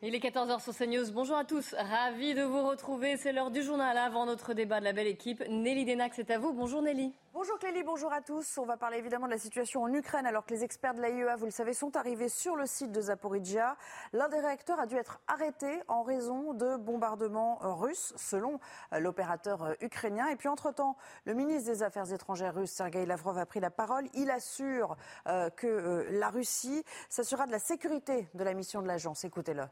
[0.00, 1.10] Il est 14h sur CNews.
[1.12, 1.74] Bonjour à tous.
[1.76, 3.16] Ravi de vous retrouver.
[3.16, 5.42] C'est l'heure du journal avant notre débat de la belle équipe.
[5.50, 6.52] Nelly Denac, c'est à vous.
[6.52, 7.12] Bonjour Nelly.
[7.34, 8.58] Bonjour Clélie, bonjour à tous.
[8.58, 11.34] On va parler évidemment de la situation en Ukraine alors que les experts de l'AIEA,
[11.34, 13.76] vous le savez, sont arrivés sur le site de Zaporizhia.
[14.12, 18.60] L'un des réacteurs a dû être arrêté en raison de bombardements russes, selon
[18.92, 20.28] euh, l'opérateur euh, ukrainien.
[20.28, 24.04] Et puis entre-temps, le ministre des Affaires étrangères russe, Sergei Lavrov, a pris la parole.
[24.14, 24.96] Il assure
[25.26, 29.24] euh, que la Russie s'assurera de la sécurité de la mission de l'agence.
[29.24, 29.64] Écoutez-le.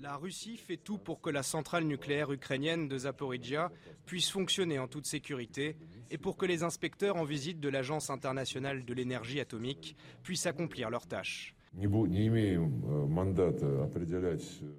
[0.00, 3.70] La Russie fait tout pour que la centrale nucléaire ukrainienne de Zaporizhia
[4.06, 5.76] puisse fonctionner en toute sécurité
[6.10, 10.88] et pour que les inspecteurs en visite de l'Agence internationale de l'énergie atomique puissent accomplir
[10.88, 11.54] leurs tâches.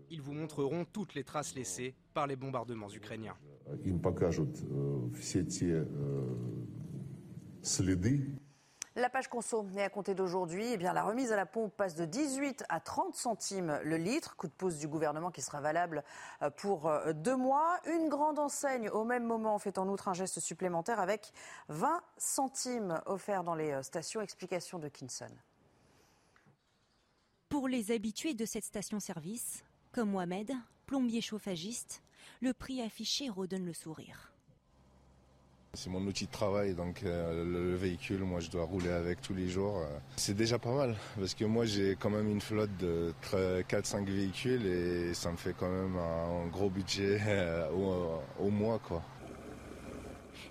[0.09, 3.35] Ils vous montreront toutes les traces laissées par les bombardements ukrainiens.
[8.95, 10.73] La page conso est à compter d'aujourd'hui.
[10.73, 14.35] Eh la remise à la pompe passe de 18 à 30 centimes le litre.
[14.35, 16.03] Coup de pouce du gouvernement qui sera valable
[16.41, 17.79] euh, pour euh, deux mois.
[17.85, 21.31] Une grande enseigne au même moment fait en outre un geste supplémentaire avec
[21.67, 24.21] 20 centimes offerts dans les euh, stations.
[24.21, 25.31] Explication de Kinson.
[27.47, 30.51] Pour les habitués de cette station-service, comme Mohamed,
[30.87, 32.01] plombier chauffagiste,
[32.41, 34.28] le prix affiché redonne le sourire.
[35.73, 39.35] C'est mon outil de travail, donc euh, le, véhicule, moi je dois rouler avec tous
[39.35, 39.77] les jours.
[39.77, 39.99] Euh.
[40.15, 44.65] C'est déjà pas mal, parce que moi j'ai quand même une flotte de 4-5 véhicules
[44.65, 48.79] et ça me fait quand même un, gros budget euh, au, au, mois.
[48.79, 49.03] quoi.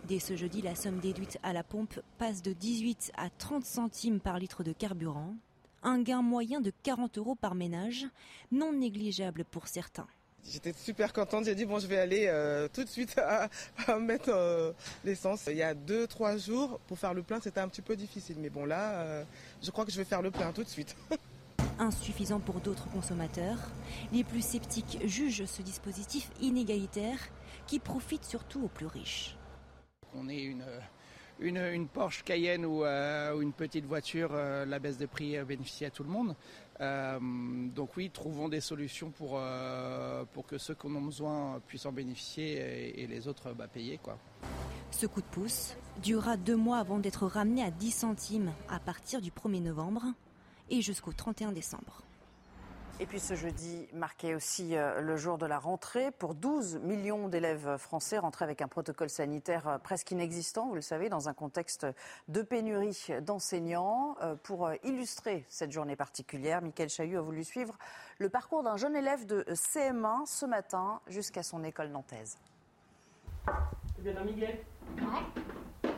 [0.07, 4.21] Dès ce jeudi, la somme déduite à la pompe passe de 18 à 30 centimes
[4.21, 5.35] par litre de carburant.
[5.83, 8.07] Un gain moyen de 40 euros par ménage,
[8.53, 10.07] non négligeable pour certains.
[10.45, 13.49] J'étais super contente, j'ai dit bon je vais aller euh, tout de suite à,
[13.99, 14.73] mettre euh,
[15.05, 15.45] l'essence.
[15.49, 18.37] Il y a deux, trois jours, pour faire le plein c'était un petit peu difficile.
[18.39, 19.25] Mais bon là, euh,
[19.63, 20.97] je crois que je vais faire le plein tout de suite.
[21.79, 23.59] Insuffisant pour d'autres consommateurs,
[24.13, 27.19] les plus sceptiques jugent ce dispositif inégalitaire
[27.67, 29.37] qui profite surtout aux plus riches.
[30.15, 30.65] On est une
[31.41, 35.85] une, Porsche Cayenne ou, euh, une petite voiture, euh, la baisse de prix euh, bénéficie
[35.85, 36.35] à tout le monde.
[37.75, 39.41] donc oui, trouvons des solutions pour,
[40.33, 43.99] pour que ceux qui en ont besoin puissent en bénéficier et, les autres bah, payer.
[43.99, 44.17] Quoi.
[44.93, 49.21] Ce coup de pouce durera deux mois avant d'être ramené à 10 centimes à partir
[49.21, 50.05] du 1er novembre
[50.71, 52.08] et jusqu'au 31 décembre.
[53.01, 57.29] Et puis ce jeudi marquait aussi euh, le jour de la rentrée pour 12 millions
[57.29, 61.33] d'élèves français rentrés avec un protocole sanitaire euh, presque inexistant, vous le savez, dans un
[61.33, 61.87] contexte
[62.27, 64.17] de pénurie d'enseignants.
[64.23, 67.79] Euh, pour illustrer cette journée particulière, Michael Chahut a voulu suivre
[68.19, 72.37] le parcours d'un jeune élève de CM1 ce matin jusqu'à son école nantaise.
[74.01, 74.59] bien, Miguel?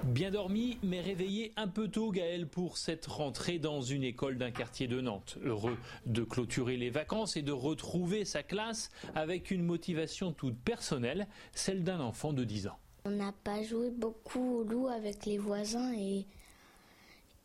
[0.04, 4.50] Bien dormi, mais réveillé un peu tôt, Gaël, pour cette rentrée dans une école d'un
[4.50, 5.36] quartier de Nantes.
[5.44, 11.28] Heureux de clôturer les vacances et de retrouver sa classe avec une motivation toute personnelle,
[11.52, 12.78] celle d'un enfant de 10 ans.
[13.04, 16.26] On n'a pas joué beaucoup au loup avec les voisins et,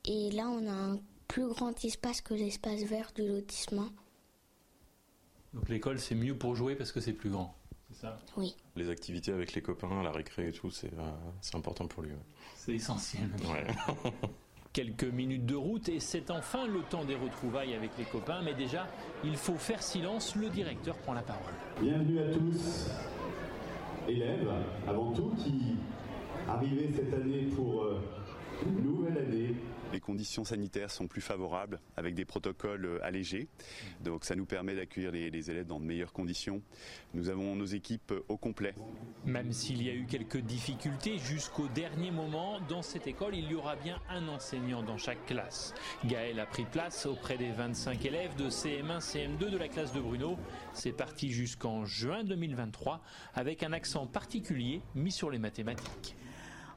[0.05, 3.89] et là on a un plus grand espace que l'espace vert du lotissement.
[5.53, 7.55] Donc l'école c'est mieux pour jouer parce que c'est plus grand
[7.95, 8.55] c'est ça Oui.
[8.75, 12.11] Les activités avec les copains, la récré et tout, c'est euh, important pour lui.
[12.55, 13.29] C'est essentiel.
[14.73, 18.41] Quelques minutes de route et c'est enfin le temps des retrouvailles avec les copains.
[18.43, 18.87] Mais déjà,
[19.23, 20.35] il faut faire silence.
[20.35, 21.53] Le directeur prend la parole.
[21.81, 22.89] Bienvenue à tous,
[24.07, 24.51] élèves,
[24.87, 25.77] avant tout, qui
[26.49, 28.01] arrivez cette année pour euh,
[28.65, 29.55] une nouvelle année
[29.91, 33.47] les conditions sanitaires sont plus favorables avec des protocoles euh, allégés.
[34.03, 36.61] Donc ça nous permet d'accueillir les, élèves dans de meilleures conditions.
[37.13, 38.73] Nous avons nos équipes euh, au complet.
[39.25, 43.55] Même s'il y a eu quelques difficultés jusqu'au dernier moment, dans cette école, il y
[43.55, 45.73] aura bien un enseignant dans chaque classe.
[46.05, 50.01] Gaël a pris place auprès des 25 élèves de CM1, CM2 de la classe de
[50.01, 50.37] Bruno.
[50.73, 53.01] C'est parti jusqu'en juin 2023
[53.33, 56.15] avec un accent particulier mis sur les mathématiques.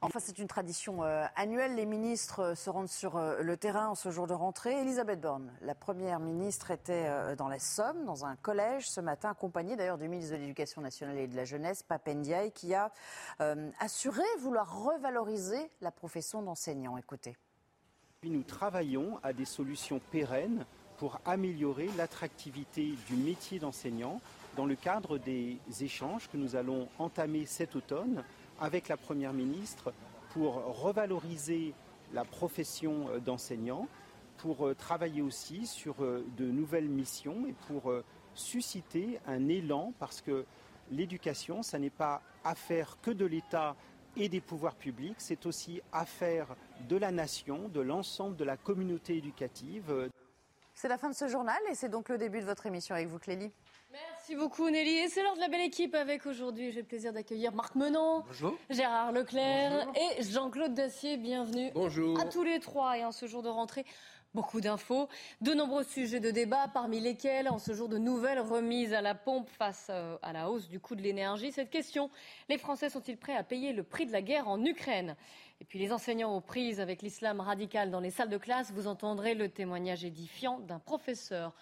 [0.00, 1.75] Enfin, c'est une tradition euh, annuelle.
[1.75, 4.81] Les ministres euh, se rendent sur euh, le terrain en ce jour de rentrée.
[4.81, 9.74] Elisabeth Borne, la première ministre, était dans la Somme, dans un collège ce matin, accompagnée
[9.74, 12.92] d'ailleurs du ministre de l'Éducation nationale et de la Jeunesse, Papendiaï, qui a
[13.80, 16.97] assuré vouloir revaloriser la profession d'enseignant.
[16.97, 17.36] Écoutez.
[18.22, 20.65] Nous travaillons à des solutions pérennes
[20.98, 24.21] pour améliorer l'attractivité du métier d'enseignant
[24.56, 28.24] dans le cadre des échanges que nous allons entamer cet automne
[28.60, 29.93] avec la Première ministre
[30.31, 31.75] pour revaloriser
[32.13, 33.89] la profession euh, d'enseignant,
[34.39, 37.93] pour euh, travailler aussi sur euh, de nouvelles missions et pour
[38.34, 40.45] susciter un élan parce que
[40.91, 43.75] l'éducation, ça n'est pas affaire que de l'État
[44.16, 46.57] et des pouvoirs publics, c'est aussi affaire
[46.89, 50.09] de la nation, de l'ensemble de la communauté éducative.
[50.75, 53.09] C'est la fin de ce journal et c'est donc le début de votre émission avec
[53.09, 53.53] vous, Clélie.
[54.28, 54.91] Merci beaucoup Nelly.
[54.91, 56.71] Et c'est l'heure de la belle équipe avec aujourd'hui.
[56.71, 58.25] J'ai le plaisir d'accueillir Marc Menon,
[58.69, 61.16] Gérard Leclerc et Jean-Claude Dacier.
[61.16, 62.21] Bienvenue Bonjour.
[62.21, 62.98] à tous les trois.
[62.98, 63.86] Et en ce jour de rentrée,
[64.34, 65.09] beaucoup d'infos,
[65.41, 69.15] de nombreux sujets de débat, parmi lesquels, en ce jour de nouvelles remises à la
[69.15, 72.10] pompe face euh, à la hausse du coût de l'énergie, cette question,
[72.51, 75.16] les Français sont-ils prêts à payer le prix de la guerre en Ukraine?
[75.63, 78.89] Et puis les enseignants aux prises avec l'islam radical dans les salles de classe, vous
[78.89, 81.54] entendrez le témoignage édifiant d'un professeur.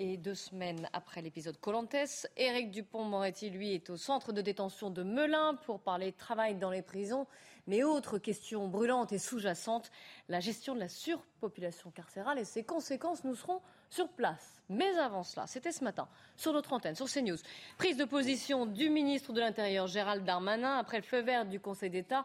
[0.00, 5.02] Et deux semaines après l'épisode Colantes, Éric Dupont-Moretti, lui, est au centre de détention de
[5.02, 7.26] Melun pour parler travail dans les prisons.
[7.66, 9.90] Mais autre question brûlante et sous-jacente,
[10.28, 13.60] la gestion de la surpopulation carcérale et ses conséquences, nous serons
[13.90, 14.62] sur place.
[14.68, 16.06] Mais avant cela, c'était ce matin,
[16.36, 17.38] sur notre antenne, sur CNews,
[17.76, 21.90] prise de position du ministre de l'Intérieur Gérald Darmanin après le feu vert du Conseil
[21.90, 22.24] d'État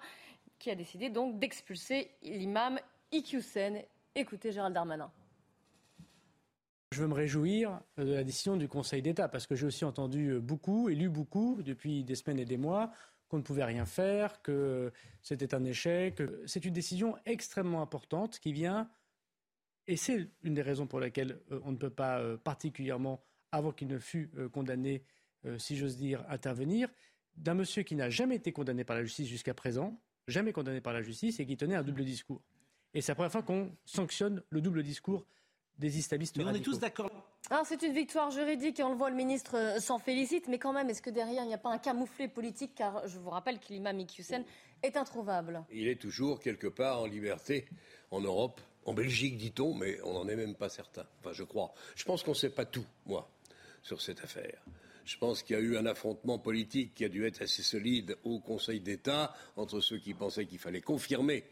[0.60, 2.80] qui a décidé donc d'expulser l'imam
[3.12, 3.82] Iqiyoussen.
[4.14, 5.12] Écoutez Gérald Darmanin.
[6.94, 10.40] Je veux me réjouir de la décision du Conseil d'État parce que j'ai aussi entendu
[10.40, 12.92] beaucoup et lu beaucoup depuis des semaines et des mois
[13.30, 14.92] qu'on ne pouvait rien faire, que
[15.24, 16.22] c'était un échec.
[16.46, 18.92] C'est une décision extrêmement importante qui vient,
[19.88, 23.72] et c'est une des raisons pour lesquelles euh, on ne peut pas euh, particulièrement, avant
[23.72, 25.04] qu'il ne fût euh, condamné,
[25.58, 26.90] si j'ose dire, intervenir,
[27.38, 30.94] d'un monsieur qui n'a jamais été condamné par la justice jusqu'à présent, jamais condamné par
[30.94, 32.44] la justice, et qui tenait un double discours.
[32.94, 35.26] Et c'est la première fois qu'on sanctionne le double discours
[35.80, 37.12] des islamistes Mais on est tous d'accord.
[37.50, 40.58] Alors c'est une victoire juridique et on le voit, le ministre euh, s'en félicite, mais
[40.58, 42.74] quand même, est-ce que derrière il n'y a pas un camouflet politique?
[42.76, 44.46] Car je vous rappelle que l'imam Iqiyoussen
[44.82, 45.64] est introuvable.
[45.72, 47.66] Il est toujours quelque part en liberté
[48.12, 51.06] en Europe, en Belgique dit-on, mais on n'en est même pas certain.
[51.20, 51.74] Enfin, je crois.
[51.96, 53.30] Je pense qu'on ne sait pas tout, moi,
[53.82, 54.64] sur cette affaire.
[55.06, 58.18] Je pense qu'il y a eu un affrontement politique qui a dû être assez solide
[58.24, 61.44] au Conseil d'État entre ceux qui pensaient qu'il fallait confirmer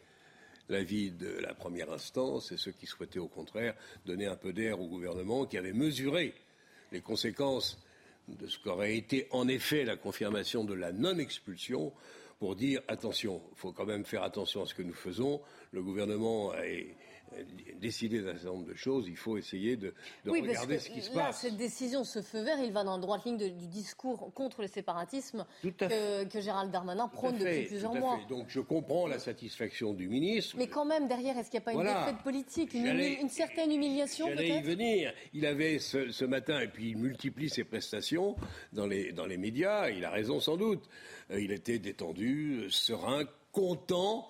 [0.69, 3.75] l'avis de la première instance et ceux qui souhaitaient au contraire
[4.05, 6.33] donner un peu d'air au gouvernement qui avait mesuré
[6.91, 7.79] les conséquences
[8.27, 11.91] de ce qu'aurait été en effet la confirmation de la non-expulsion
[12.39, 15.41] pour dire attention, il faut quand même faire attention à ce que nous faisons.
[15.73, 16.65] Le gouvernement a
[17.79, 19.93] décidé d'un certain nombre de choses, il faut essayer de,
[20.25, 21.41] de oui, parce regarder que ce qui se passe.
[21.41, 24.61] cette décision, ce feu vert, il va dans la droite ligne de- du discours contre
[24.61, 28.19] le séparatisme que, que Gérald Darmanin prône fait, depuis plusieurs mois.
[28.19, 28.27] fait.
[28.27, 30.55] Donc je comprends la satisfaction du ministre.
[30.57, 32.05] Mais quand même, derrière, est-ce qu'il n'y a pas une Voilà.
[32.05, 35.13] défaite politique, une, certaine humiliation J'allais y venir.
[35.33, 38.35] Il avait ce, ce matin, et puis il multiplie ses prestations
[38.73, 39.89] dans les, dans les médias.
[39.89, 40.83] Il a raison sans doute.
[41.31, 44.27] Euh, Il était détendu, serein, content.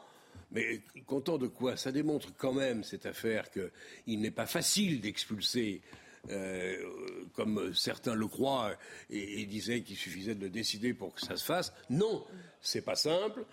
[0.52, 1.78] Mais content de quoi?
[1.78, 5.82] Ça démontre quand même cette affaire qu'il n'est pas facile d'expulser.
[6.30, 6.78] euh,
[7.34, 8.74] comme certains le croient
[9.10, 11.74] et, disaient qu'il suffisait de le décider pour que ça se fasse.
[11.90, 12.26] Non,
[12.62, 13.46] c'est pas simple.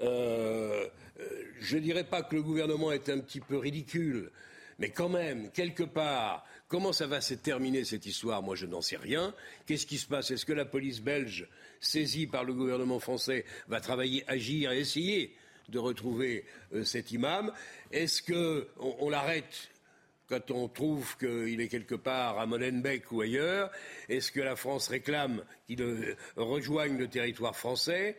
[0.00, 0.86] Euh,
[1.20, 4.30] euh, je dirais pas que le gouvernement est un petit peu ridicule,
[4.78, 8.42] mais quand même, quelque part, comment ça va se terminer cette histoire?
[8.42, 9.34] Moi, je n'en sais rien.
[9.66, 10.30] Qu'est-ce qui se passe?
[10.30, 11.48] Est-ce que la police belge,
[11.80, 15.34] saisie par le gouvernement français, va travailler, agir et essayer?
[15.68, 16.44] De retrouver
[16.74, 17.52] euh, cet imam
[17.92, 19.70] Est-ce que on, l'arrête
[20.28, 23.70] quand on trouve qu'il est quelque part à Molenbeek ou ailleurs?
[24.08, 28.16] Est-ce que la France réclame qu'il euh, rejoigne le territoire français?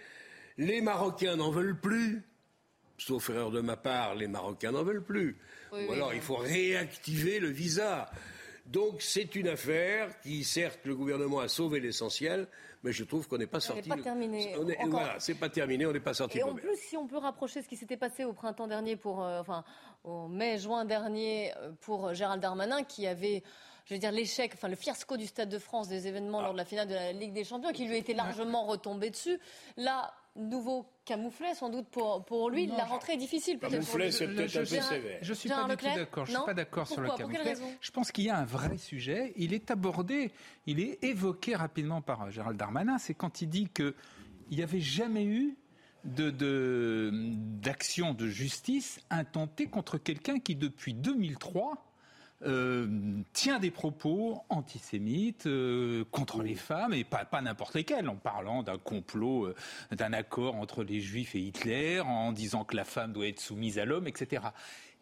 [0.57, 2.22] Les Marocains n'en veulent plus.
[2.98, 5.38] Sauf erreur de ma part, les Marocains n'en veulent plus.
[5.72, 5.96] Oui, Ou oui.
[5.96, 8.10] alors il faut réactiver le visa.
[8.71, 12.48] Donc c'est une affaire qui, certes, le gouvernement a sauvé l'essentiel,
[12.84, 13.89] mais je trouve qu'on n'est pas sorti.
[13.89, 14.53] pas terminée.
[14.60, 14.89] on est- Encore.
[14.91, 16.38] Voilà, c'est pas terminé, on n'est pas sorti.
[16.38, 19.24] Et en plus, si on peut rapprocher ce qui s'était passé au printemps dernier, pour,
[19.24, 19.63] euh, enfin,
[20.03, 23.41] au mai-juin dernier, euh, pour Gérald Darmanin, qui avait,
[23.86, 26.58] je veux dire, l'échec, enfin, le fiasco du Stade de France des événements lors de
[26.58, 29.39] la finale de la Ligue des Champions, qui lui était largement retombé dessus.
[29.77, 32.68] Là, nouveau camouflet, sans doute pour, pour lui.
[32.68, 33.86] Non, la rentrée est difficile, peut-être.
[33.86, 34.12] pour lui.
[34.12, 34.63] Je- Je,
[35.22, 36.25] je suis Gérard pas du tout d'accord.
[36.25, 37.56] Je suis pas d'accord sur le camouflet.
[37.82, 39.34] Je pense qu'il y a un vrai sujet.
[39.36, 40.32] Il est abordé,
[40.68, 42.98] il est évoqué rapidement par euh, Gérald Darmanin.
[42.98, 43.96] C'est quand il dit que
[44.51, 45.58] il n'y avait jamais eu
[46.06, 47.12] de- de-
[47.62, 51.88] d'action de, justice intentée contre quelqu'un qui, depuis 2003,
[52.43, 52.88] euh,
[53.34, 58.63] tient des propos antisémites euh, contre les femmes et pas, pas n'importe lesquels, en parlant
[58.63, 59.55] d'un complot, euh,
[59.91, 63.77] d'un accord entre les juifs et Hitler, en disant que la femme doit être soumise
[63.79, 64.43] à l'homme, etc.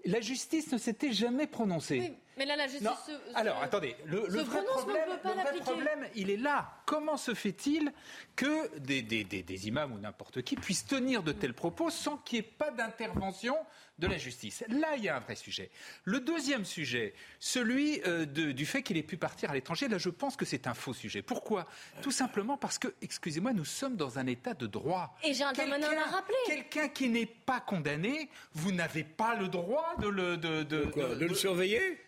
[0.05, 1.99] La justice ne s'était jamais prononcée.
[1.99, 2.87] Oui, mais là, la justice.
[3.05, 6.37] Se- se- Alors, attendez, le, se le vrai prononce, problème, le vrai problème, il est
[6.37, 6.69] là.
[6.85, 7.91] Comment se fait-il
[8.35, 12.17] que des, des- des- des imams ou n'importe qui puissent tenir de tels propos sans
[12.17, 13.55] qu'il n'y ait pas d'intervention
[13.99, 15.69] de la justice Là, il y a un vrai sujet.
[16.03, 19.97] Le deuxième sujet, celui euh, de- du fait qu'il ait pu partir à l'étranger, là,
[19.97, 21.21] je pense que c'est un faux sujet.
[21.21, 21.67] Pourquoi?
[22.01, 25.17] Tout simplement parce que, excusez-moi, nous sommes dans un état de droit.
[25.23, 26.35] Et Gérald Darmanin l'a rappelé.
[26.45, 30.37] Quelqu'un qui n'est pas condamné, vous n'avez pas le droit de le...
[30.37, 31.99] De, de- quoi, de le surveiller?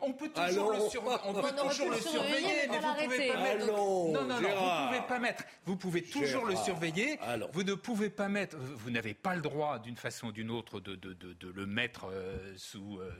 [0.00, 0.84] On peut toujours Allons.
[0.84, 3.36] le, sur- on peut On aurait toujours pu le le surveiller, mais vous pouvez pas
[3.42, 3.64] mettre.
[3.64, 4.80] Allons, non, non, non, Gérard.
[4.82, 5.44] vous pouvez pas mettre.
[5.66, 7.18] Vous pouvez toujours le surveiller.
[7.52, 8.56] Vous ne pouvez pas mettre.
[8.58, 11.66] Vous n'avez pas le droit, d'une façon ou d'une autre, de, de, de, de le
[11.66, 12.98] mettre euh, sous.
[13.00, 13.10] euh,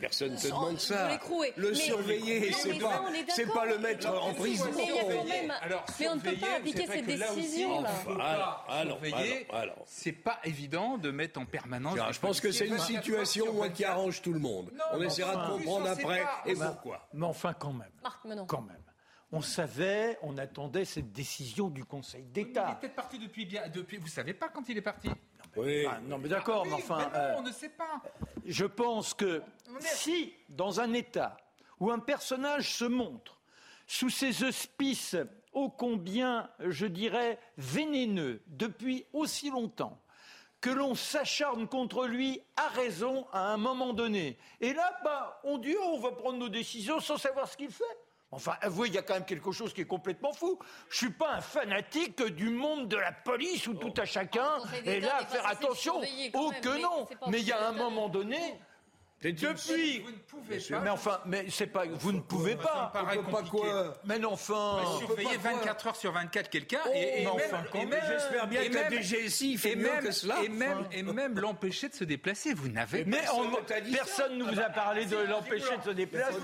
[0.00, 1.08] Personne ne te demande de ça.
[1.56, 4.66] Le Mais- surveiller, c'est pas, c'est pas le mettre en prison.
[4.76, 7.80] Mais il y a quand même- Alors, mais on ne peut pas appliquer cette décision,
[7.82, 7.90] là.
[8.70, 9.00] Alors,
[9.52, 9.74] alors.
[9.86, 11.98] C'est pas évident de mettre en permanence.
[12.12, 13.90] Je pense que c'est une policiers 24 situation qui 24.
[13.90, 14.72] arrange tout le monde.
[14.92, 16.42] On essaiera de comprendre pas.
[16.46, 17.08] et Bah, pourquoi.
[17.12, 17.90] Mais enfin, quand même.
[18.02, 18.46] Marc Menon.
[18.46, 18.82] Quand même.
[19.30, 22.78] On savait, on attendait cette décision du Conseil Il est d'État.
[22.80, 23.68] peut-être parti depuis bien.
[23.68, 25.10] Depuis, vous savez pas quand il est parti.
[25.56, 25.84] Oui.
[25.86, 26.98] Ah, non, mais d'accord, Oui, mais enfin.
[27.12, 28.00] mais non, euh, on ne sait pas.
[28.46, 29.42] Je pense que
[29.80, 31.36] si, dans un État
[31.78, 33.38] où un personnage se montre
[33.86, 35.16] sous ses auspices
[35.52, 40.00] ô combien, je dirais, vénéneux depuis aussi longtemps,
[40.60, 44.38] que l'on s'acharne contre lui à raison à un moment donné.
[44.60, 47.70] Et là, bah, on dit, oh, on va prendre nos décisions sans savoir ce qu'il
[47.70, 47.84] fait.
[48.30, 50.58] Enfin, avouez, il y a quand même quelque chose qui est complètement fou.
[50.90, 54.80] Je suis pas un fanatique du monde de la police où tout à chacun Conseil
[54.80, 56.00] est d'État là faire attention.
[56.34, 58.60] Oh que non Mais il y a un moment donné,
[59.20, 60.00] depuis.
[60.00, 60.80] Vous ne pouvez pas.
[60.80, 62.92] Mais enfin, mais c'est pas, vous ne pouvez Ça me pas.
[63.14, 64.80] peut pas quoi Mais non, enfin.
[64.82, 67.78] Bah, surveiller peut pas 24 heures sur 24 quelqu'un Oh, et, et mais même, enfin,
[67.80, 68.00] et même.
[68.08, 70.36] J'espère bien et que la même- DGSI fait et mieux même- que cela.
[70.44, 72.54] Et même, et même l'empêcher de se déplacer.
[72.54, 76.38] Vous n'avez Mais Personne ne personne vous a parlé de l'empêcher de se déplacer.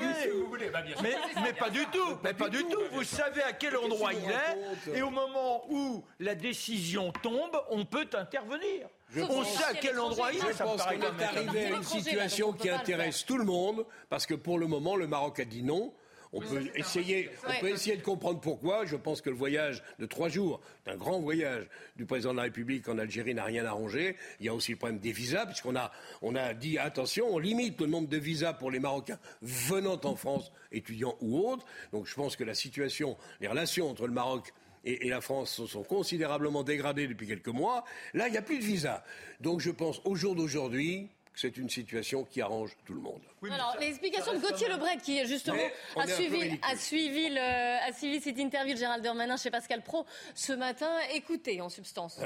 [0.73, 2.81] Bah, Mais, mais pas du tout, mais pas du tout.
[2.93, 7.85] Vous savez à quel endroit il est, et au moment où la décision tombe, on
[7.85, 8.89] peut intervenir.
[9.23, 10.53] On sait à quel endroit il est.
[10.53, 14.35] Je pense qu'on est arrivé à une situation qui intéresse tout le monde, parce que
[14.35, 15.93] pour le moment, le Maroc a dit non.
[16.37, 17.61] On peut essayer, on Ouais.
[17.61, 18.85] peut essayer de comprendre pourquoi.
[18.87, 22.43] Je pense que le voyage de trois jours, un grand voyage du président de la
[22.43, 24.17] République en Algérie n'a rien arrangé.
[24.41, 25.93] Il y a aussi le problème des visas, puisqu'on a,
[26.23, 30.17] on a dit attention, on limite le nombre de visas pour les Marocains venant en
[30.17, 31.65] France, étudiants ou autres.
[31.93, 34.53] Donc je pense que la situation, les relations entre le Maroc
[34.85, 37.85] et, et la France se sont considérablement dégradées depuis quelques mois.
[38.13, 39.05] Là, il n'y a plus de visa.
[39.41, 43.21] Donc je pense au jour d'aujourd'hui que c'est une situation qui arrange tout le monde.
[43.51, 45.59] Alors, l'explication de Gauthier Lebret, qui justement
[45.97, 50.07] a suivi, a, suivi le- a suivi cette interview de Gérald Darmanin chez Pascal Pro
[50.35, 50.93] ce matin.
[51.13, 52.21] Écoutez, en substance.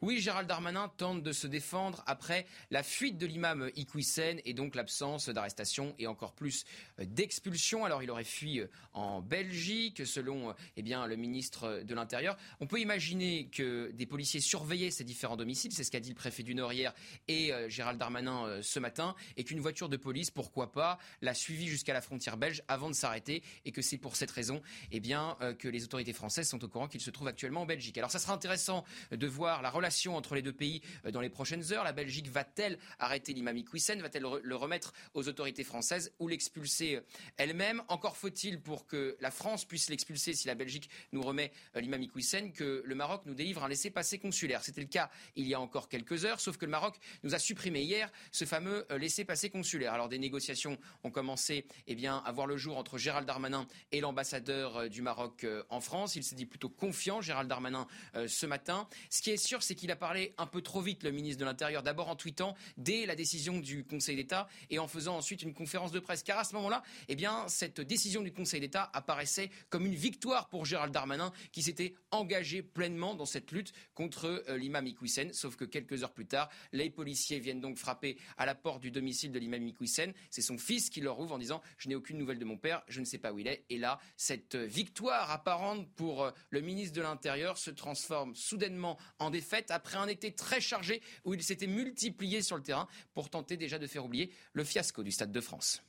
[0.00, 4.76] Oui, Gérald Darmanin tente de se défendre après la fuite de l'imam Iqwisen et donc
[4.76, 6.64] l'absence d'arrestation et encore plus
[7.00, 7.84] euh, d'expulsion.
[7.84, 12.36] Alors il aurait fui euh, en Belgique, selon euh, eh bien le ministre de l'Intérieur.
[12.60, 16.14] On peut imaginer que des policiers surveillaient ces différents domiciles, c'est ce qu'a dit le
[16.14, 16.94] préfet du Nord hier
[17.26, 21.92] et Gérald Darmanin ce matin, et qu'une voiture de police, pourquoi pas, l'a suivi jusqu'à
[21.92, 24.62] la frontière belge avant de s'arrêter, et que c'est pour cette raison
[24.92, 27.98] eh bien que les autorités françaises sont au courant qu'il se trouve actuellement en Belgique.
[27.98, 31.30] Alors ça sera intéressant de voir la relation entre les deux pays euh, dans les
[31.30, 31.84] prochaines heures.
[31.84, 37.00] La Belgique va-t-elle arrêter l'imam Iqwisen Va-t-elle le remettre aux autorités françaises ou l'expulser euh,
[37.36, 37.82] elle-même?
[37.88, 42.02] Encore faut-il pour que la France puisse l'expulser si la Belgique nous remet euh, l'imam
[42.02, 44.62] Iqwisen que le Maroc nous délivre un laissez-passer consulaire.
[44.62, 47.38] C'était le cas il y a encore quelques heures, sauf que le Maroc nous a
[47.38, 49.94] supprimé hier ce fameux laissez-passer consulaire.
[49.94, 54.00] Alors des négociations ont commencé eh bien, à voir le jour entre Gérald Darmanin et
[54.00, 56.16] l'ambassadeur du Maroc en France.
[56.16, 57.86] Il s'est dit plutôt confiant, Gérald Darmanin,
[58.26, 58.88] ce matin.
[59.10, 61.44] Ce qui est sûr, c'est qu'il a parlé un peu trop vite, le ministre de
[61.44, 65.54] l'Intérieur, d'abord en tweetant dès la décision du Conseil d'État et en faisant ensuite une
[65.54, 66.22] conférence de presse.
[66.22, 70.48] Car à ce moment-là, eh bien, cette décision du Conseil d'État apparaissait comme une victoire
[70.48, 75.32] pour Gérald Darmanin qui s'était engagé pleinement dans cette lutte contre euh, l'imam Iqwisen.
[75.32, 78.90] Sauf que quelques heures plus tard, les policiers viennent donc frapper à la porte du
[78.90, 80.12] domicile de l'imam Iqwisen.
[80.30, 82.82] C'est son fils qui leur ouvre en disant Je n'ai aucune nouvelle de mon père,
[82.88, 83.64] je ne sais pas où il est.
[83.70, 88.98] Et là, cette euh, victoire apparente pour euh, le ministre de l'Intérieur se transforme soudainement
[89.18, 93.30] en défaite après un été très chargé où il s'était multiplié sur le terrain pour
[93.30, 95.82] tenter déjà de faire oublier le fiasco du Stade de France.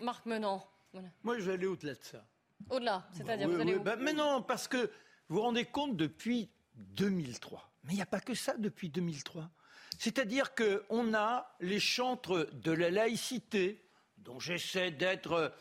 [0.00, 0.68] Marc Menant.
[0.92, 1.08] Voilà.
[1.22, 2.24] Moi, je vais aller au-delà de ça.
[2.68, 4.90] Au-delà, c'est-à-dire Oui, vous allez oui, où bah, mais non, parce que
[5.28, 7.70] vous vous rendez compte depuis 2003.
[7.84, 9.50] Mais il n'y a pas que ça depuis 2003.
[9.98, 13.84] C'est-à-dire qu'on a les chantres de la laïcité,
[14.18, 15.52] dont j'essaie d'être,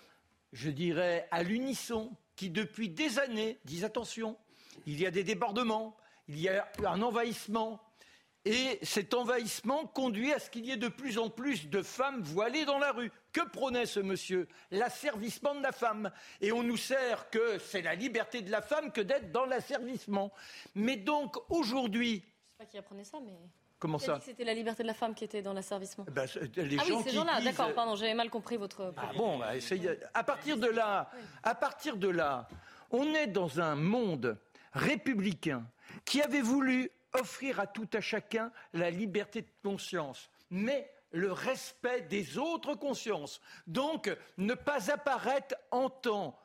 [0.54, 4.38] je dirais, à l'unisson, qui depuis des années disent attention,
[4.86, 5.98] il y a des débordements,
[6.29, 7.81] il y a un envahissement.
[8.45, 12.21] Et cet envahissement conduit à ce qu'il y ait de plus en plus de femmes
[12.21, 13.12] voilées dans la rue.
[13.33, 14.48] Que prônait ce monsieur?
[14.71, 16.09] L'asservissement de la femme.
[16.39, 20.31] Et on nous sert que c'est la liberté de la femme que d'être dans l'asservissement.
[20.74, 23.33] Mais donc aujourd'hui, Je sais pas qui apprenait ça, mais.
[23.77, 26.05] Comment ça dit que C'était la liberté de la femme qui était dans l'asservissement?
[26.12, 28.57] ben, c'est- les ah oui, gens ces qui gens-là, disent- d'accord, pardon, j'avais mal compris
[28.57, 28.93] votre.
[28.98, 31.09] Ah bon, bah, essayez- à partir de là,
[31.43, 32.48] à partir de là,
[32.91, 34.38] on est dans un monde
[34.74, 35.65] républicain
[36.06, 40.29] qui avait voulu offrir à tout à chacun la liberté de conscience.
[40.50, 43.41] Mais le respect des autres consciences.
[43.68, 46.39] Donc, ne pas apparaître en tant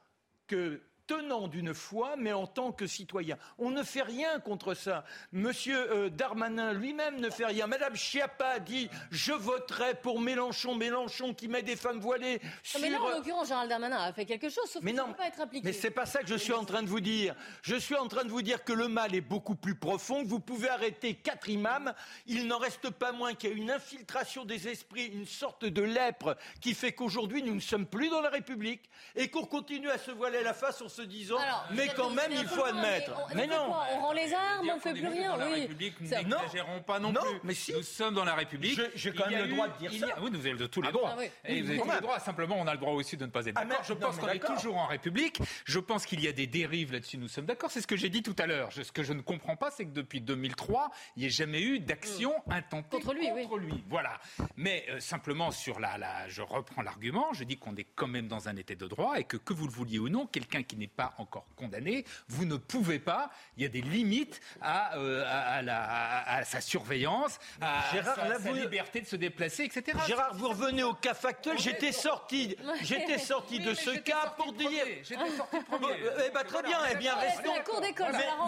[0.47, 3.37] que tenant d'une foi, mais en tant que citoyen.
[3.59, 5.05] On ne fait rien contre ça.
[5.33, 7.67] Monsieur euh, Darmanin lui-même ne fait rien.
[7.67, 12.81] Madame Schiappa dit je voterai pour Mélenchon, Mélenchon qui met des femmes voilées sur.
[12.81, 15.13] Mais là, en l'occurrence, Gérald Darmanin a fait quelque chose, sauf Mais qu'il non, ne
[15.13, 15.67] peut pas être impliqué.
[15.67, 17.35] Mais c'est pas ça que je suis en train de vous dire.
[17.63, 20.29] Je suis en train de vous dire que le mal est beaucoup plus profond, que
[20.29, 21.93] vous pouvez arrêter quatre imams.
[22.27, 25.83] Il n'en reste pas moins qu'il y a une infiltration des esprits, une sorte de
[25.83, 29.99] lèpre qui fait qu'aujourd'hui nous ne sommes plus dans la République et qu'on continue à
[29.99, 33.13] se voiler la face se disant Alors, mais quand même il faut admettre.
[33.31, 33.67] on- Mais non.
[33.67, 35.31] quoi On rend les armes, on fait plus rien.
[35.31, 35.61] Dans la oui.
[35.63, 37.41] République, nous n'exagérons pas non, Non, plus.
[37.45, 37.73] mais si.
[37.73, 38.77] Nous sommes dans la République.
[38.77, 40.15] Je- j'ai quand même le eu- droit de dire ça.
[40.17, 41.11] a- Oui, vous avez tous les Ah bon droits.
[41.15, 41.27] Ah oui.
[41.45, 42.19] Et vous avez tous les droits.
[42.21, 43.85] Simplement, on a le droit aussi de ne pas être Ah, d'accord.
[43.85, 45.41] Je pense qu'on est toujours en République.
[45.65, 47.19] Je pense qu'il y a des dérives là-dessus.
[47.19, 47.71] Nous sommes d'accord.
[47.71, 48.71] C'est ce que j'ai dit tout à l'heure.
[48.71, 51.61] Je- Ce que je ne comprends pas, c'est que depuis 2003, il n'y ait jamais
[51.63, 53.83] eu d'action intentée Contre lui, contre lui.
[53.89, 54.21] Voilà.
[54.57, 57.33] Mais euh, simplement sur la, la, je reprends l'argument.
[57.33, 59.67] Je dis qu'on est quand même dans un état de droit et que que vous
[59.67, 63.31] le vouliez ou non, quelqu'un qui n'est pas encore condamné, vous ne pouvez pas.
[63.57, 67.83] Il y a des limites à, euh, à, à la, à- à sa surveillance, à
[67.93, 69.99] Gérard, sa, là, sa vous- liberté de se déplacer, etc.
[70.07, 71.59] Gérard, vous revenez au cas factuel.
[71.59, 74.69] J'étais sorti, j'étais sorti Oui, de ce cas pour dire.
[75.03, 75.95] J'étais sorti premier.
[76.27, 76.79] Eh ben, très bien.
[76.91, 77.53] Eh bien, restons.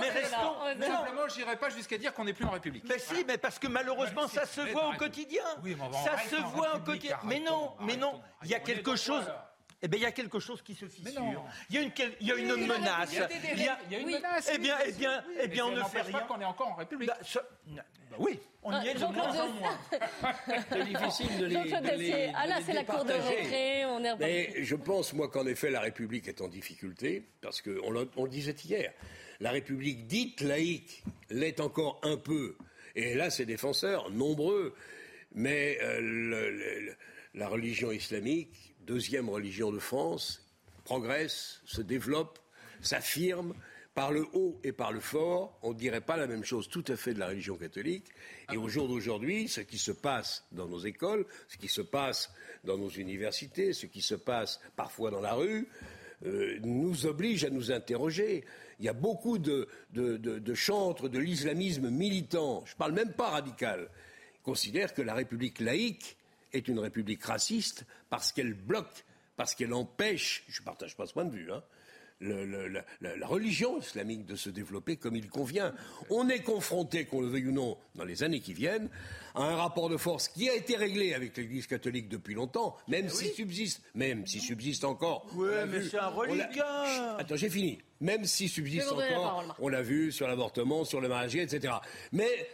[0.00, 0.54] Mais- restons.
[0.80, 2.84] Simplement, je n'irai pas jusqu'à dire qu'on n'est plus en République.
[2.88, 5.42] Mais si, mais parce que malheureusement, ça se Mais voit au quotidien.
[6.04, 7.18] Ça se voit au quotidien.
[7.24, 8.20] Mais non, mais non.
[8.44, 9.24] Il y a quelque chose.
[9.82, 11.22] Eh bien, il y a quelque chose qui se fissure.
[11.70, 13.10] Il y a une, il y a une Oui, menace.
[13.12, 14.12] Il y a des Il y a- dérives, il y a une Oui.
[14.14, 14.50] menace.
[14.54, 16.20] Eh bien, eh bien, oui, eh bien, on ne fait rien.
[16.20, 17.08] qu'on est encore en République.
[17.08, 19.78] Bah, ça- bah oui, on y Ah, est de moins en moins.
[20.70, 22.32] C'est difficile de les, de les-.
[22.34, 24.16] Ah là, les c'est la cour de récré, on est.
[24.16, 28.24] Mais je pense, moi, qu'en effet, la République est en difficulté, parce qu'on l'a- on
[28.24, 28.92] le disait hier,
[29.40, 32.56] la République dite laïque l'est encore un peu.
[32.94, 34.74] Et là, ses défenseurs, nombreux.
[35.34, 36.96] Mais euh, le- le-
[37.34, 40.40] la religion islamique, deuxième religion de France,
[40.84, 42.38] progresse, se développe,
[42.80, 43.54] s'affirme
[43.94, 45.58] par le haut et par le fort.
[45.62, 48.06] On ne dirait pas la même chose tout à fait de la religion catholique.
[48.52, 52.30] Et au jour d'aujourd'hui, ce qui se passe dans nos écoles, ce qui se passe
[52.62, 55.66] dans nos universités, ce qui se passe parfois dans la rue,
[56.24, 58.44] euh, nous oblige à nous interroger.
[58.78, 63.30] Il y a beaucoup de, de, chantres de l'islamisme militant, je ne parle même pas
[63.30, 63.88] radical,
[64.42, 66.16] considèrent que la République laïque
[66.56, 69.04] est une République raciste parce qu'elle bloque,
[69.36, 71.62] parce qu'elle empêche, je ne partage pas ce point de vue, hein,
[72.18, 75.74] le- le- la, religion islamique de se développer comme il convient.
[76.08, 78.88] On est confronté, qu'on le veuille ou non, dans les années qui viennent,
[79.34, 83.10] à un rapport de force qui a été réglé avec l'Église catholique depuis longtemps, même
[83.10, 85.26] s'il subsiste, même s'il subsiste encore.
[85.38, 86.84] L'a mais c'est un reliquat.
[86.86, 87.78] Chut, Attends, j'ai fini.
[88.00, 89.04] Même s'il subsiste encore,
[89.44, 91.74] parole, on l'a vu sur l'avortement, sur le mariage, etc.
[92.12, 92.48] Mais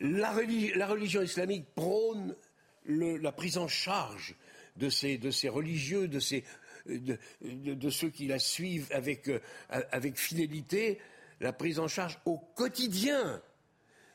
[0.00, 2.36] la, religi- la religion islamique prône
[2.84, 4.34] le- la prise en charge
[4.76, 6.44] de ces, de ces religieux, de, ces,
[6.86, 10.98] de, de- de ceux qui la suivent avec, euh, avec fidélité,
[11.40, 13.42] la prise en charge au quotidien.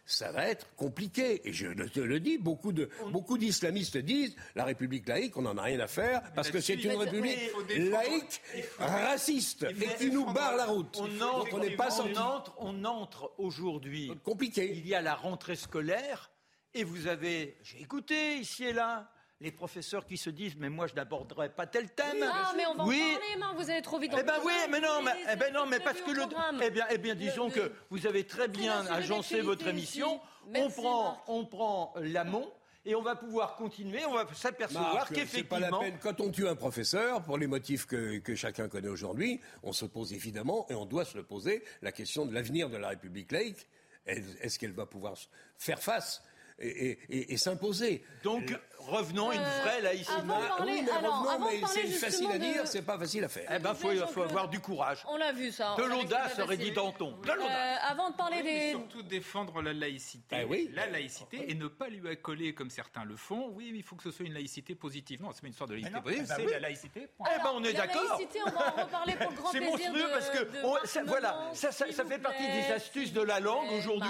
[0.10, 1.42] Ça va être compliqué.
[1.48, 5.58] Et je te le dis, beaucoup, de, beaucoup d'islamistes disent la République laïque, on n'en
[5.58, 7.38] a rien à faire, parce que c'est une République
[7.78, 8.42] laïque,
[8.80, 10.96] raciste, et qui nous barre la route.
[10.98, 12.14] On entre, on n'est pas sorti.
[12.16, 14.10] on entre, on entre aujourd'hui.
[14.24, 14.72] Compliqué.
[14.78, 16.32] Il y a la rentrée scolaire
[16.80, 19.10] et vous avez, j'ai écouté ici et là,
[19.40, 22.24] les professeurs qui se disent mais moi je n'aborderai pas tel thème.
[22.24, 23.02] Ah, mais on va oui.
[23.02, 24.12] en parler, vous allez trop vite.
[24.18, 26.24] Eh ben oui, mais non, mais, eh ben non, c'est mais parce que le,
[26.64, 30.20] eh bien, eh bien, disons Le- que vous avez très bien agencé votre émission.
[30.56, 31.24] On prend, Marc.
[31.28, 32.52] on prend l'amont
[32.86, 34.06] et on va pouvoir continuer.
[34.06, 35.98] On va s'apercevoir c'est pas la qu'effectivement, peine.
[36.02, 39.86] Quand on tue un professeur, pour les motifs que, que chacun connaît aujourd'hui, on se
[39.86, 43.32] pose évidemment, et on doit se le poser, la question de l'avenir de la République
[43.32, 43.68] laïque.
[44.06, 45.16] Est- Est-ce qu'elle va pouvoir
[45.58, 46.24] faire face
[46.60, 48.04] et, et- et- s'imposer.
[48.24, 48.52] Donc
[48.88, 50.12] revenons à une Euh, vraie laïcité.
[50.18, 52.98] avant de parler- oui, mais alors, revenons, mais c'est facile à dire, de- c'est pas
[52.98, 53.50] facile à faire.
[53.54, 55.76] Eh ben, faut, faut avoir du courage, On l'a vu ça.
[55.78, 57.12] de l'audace, aurait dit Danton.
[57.24, 57.80] De Euh, l'audace.
[57.90, 58.72] avant de parler Oui, mais des.
[58.72, 60.70] surtout défendre la laïcité, oui.
[60.74, 63.50] la laïcité, et ne pas lui accoler comme certains le font.
[63.54, 65.22] Oui, mais il faut que ce soit une laïcité positive.
[65.22, 66.52] Non, c'est pas une histoire de laïcité positive, eh ben c'est oui.
[66.52, 67.08] la laïcité.
[67.18, 67.28] point.
[67.36, 68.04] Eh ben, on est la d'accord.
[68.18, 71.50] laïcité, on va en reparler pour le grand C'est plaisir monstrueux de- parce que voilà,
[71.54, 74.10] ça, vous fait partie des astuces de la langue aujourd'hui.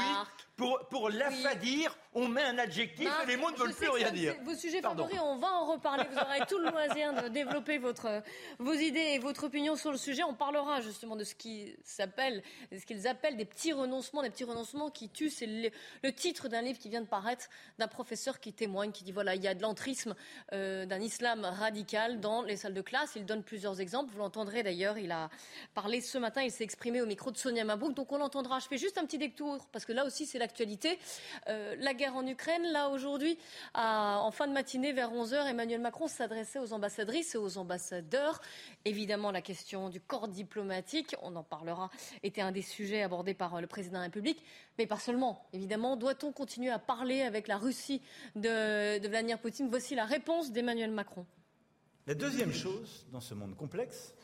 [0.55, 4.07] Pour, pour l'affadir, on met un adjectif Marc, et les mots ne veulent plus rien
[4.07, 4.35] c'est dire.
[4.43, 5.08] Vos Pardon.
[5.23, 6.03] on va en reparler.
[6.12, 8.21] Vous aurez tout le loisir de développer votre,
[8.60, 10.23] vos idées et votre opinion sur le sujet.
[10.23, 14.43] On parlera justement de ce qui s'appelle, ce qu'ils appellent des petits renoncements, des petits
[14.43, 15.30] renoncements qui tuent.
[15.30, 15.69] C'est le,
[16.03, 17.47] le titre d'un livre qui vient de paraître
[17.80, 20.15] d'un professeur qui témoigne, qui dit voilà, il y a de l'entrisme
[20.53, 23.13] euh, d'un islam radical dans les salles de classe.
[23.15, 24.12] Il donne plusieurs exemples.
[24.12, 24.97] Vous l'entendrez d'ailleurs.
[24.97, 25.30] Il a
[25.73, 26.41] parlé ce matin.
[26.43, 27.93] Il s'est exprimé au micro de Sonia Mabrouk.
[27.93, 28.60] Donc on l'entendra.
[28.60, 30.99] Je fais juste un petit détour parce que là aussi c'est l'actualité.
[31.47, 32.63] Euh, la guerre en Ukraine.
[32.71, 33.38] Là, aujourd'hui,
[33.73, 38.41] en fin de matinée, vers 11h, Emmanuel Macron s'adressait aux ambassadrices et aux ambassadeurs.
[38.86, 41.91] Évidemment, la question du corps diplomatique, on en parlera,
[42.24, 44.43] était un des sujets abordés par euh, le président de la République.
[44.80, 45.46] Mais pas seulement.
[45.54, 48.02] Évidemment, doit-on continuer à parler avec la Russie
[48.36, 49.67] de, de Vladimir Poutine?
[49.70, 51.28] Voici la réponse d'Emmanuel Macron.
[52.08, 54.15] La deuxième chose dans ce monde complexe,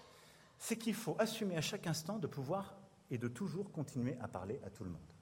[0.58, 2.76] c'est qu'il faut assumer à chaque instant de pouvoir
[3.12, 5.12] et de toujours continuer à parler à tout le monde.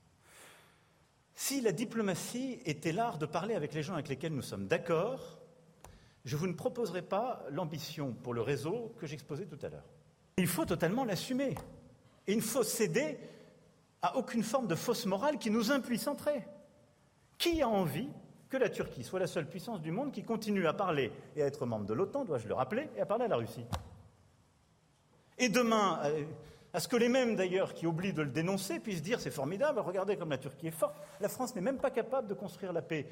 [1.35, 5.39] Si la diplomatie était l'art de parler avec les gens avec lesquels nous sommes d'accord,
[6.25, 9.89] je vous ne proposerai pas l'ambition pour le réseau que j'exposais tout à l'heure.
[10.37, 11.55] Il faut totalement l'assumer.
[12.27, 13.17] Et il ne faut céder
[14.01, 16.47] à aucune forme de fausse morale qui nous impuissanterait.
[17.37, 18.09] Qui a envie
[18.49, 21.47] que la Turquie soit la seule puissance du monde qui continue à parler et à
[21.47, 23.65] être membre de l'OTAN, dois-je le rappeler, et à parler à la Russie?
[25.37, 26.23] Et demain, euh,
[26.73, 29.79] à ce que les mêmes d'ailleurs qui oublient de le dénoncer puissent dire c'est formidable,
[29.79, 30.95] regardez comme la Turquie est forte.
[31.19, 33.07] La France n'est même pas capable de construire la paix.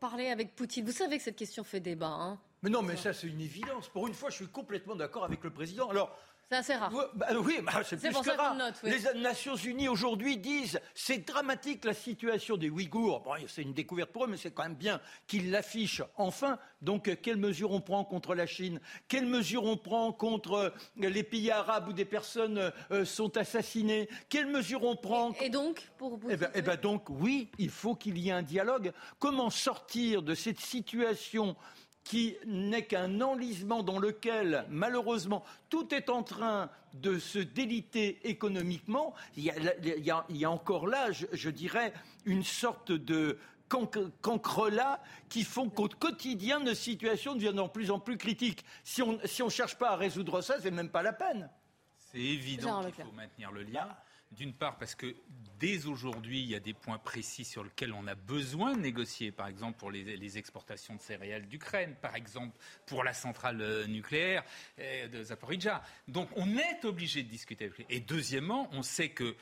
[0.00, 2.08] Parler avec Poutine, vous savez que cette question fait débat.
[2.08, 3.88] Hein mais non, mais ça c'est une évidence.
[3.88, 5.88] Pour une fois, je suis complètement d'accord avec le président.
[5.90, 6.16] Alors,
[6.52, 6.92] c'est assez rare.
[7.14, 8.56] Bah, oui, bah, c'est plus que rare.
[8.82, 13.20] Les Nations Unies aujourd'hui disent c'est dramatique la situation des Ouïghours.
[13.20, 16.58] Bon, c'est une découverte pour eux, mais c'est quand même bien qu'ils l'affichent enfin.
[16.82, 18.80] Donc, quelles mesures on prend contre la Chine?
[19.08, 24.08] Quelles mesures on prend contre euh, les pays arabes où des personnes euh, sont assassinées?
[24.28, 27.70] Quelles mesures on prend Et, donc, pour vous eh ben, eh ben donc, oui, il
[27.70, 28.92] faut qu'il y ait un dialogue.
[29.18, 31.56] Comment sortir de cette situation
[32.04, 39.14] qui n'est qu'un enlisement dans lequel, malheureusement, tout est en train de se déliter économiquement,
[39.36, 41.92] il y a, encore là, je, dirais,
[42.24, 43.38] une sorte de
[43.68, 48.64] cancre-là qui font qu'au quotidien, nos situations deviennent de plus en plus critiques.
[48.84, 51.48] Si on ne cherche pas à résoudre ça, c'est même pas la peine.
[51.96, 53.88] C'est évident qu'il faut maintenir le lien.
[54.36, 55.14] D'une part, parce que
[55.58, 59.30] dès aujourd'hui, il y a des points précis sur lesquels on a besoin de négocier.
[59.30, 64.42] Par exemple, pour les, exportations de céréales d'Ukraine, par exemple, pour la centrale euh, nucléaire
[64.78, 65.82] euh, de Zaporizhia.
[66.08, 67.86] Donc, on est obligé de discuter avec lui.
[67.90, 69.36] Et deuxièmement, on sait que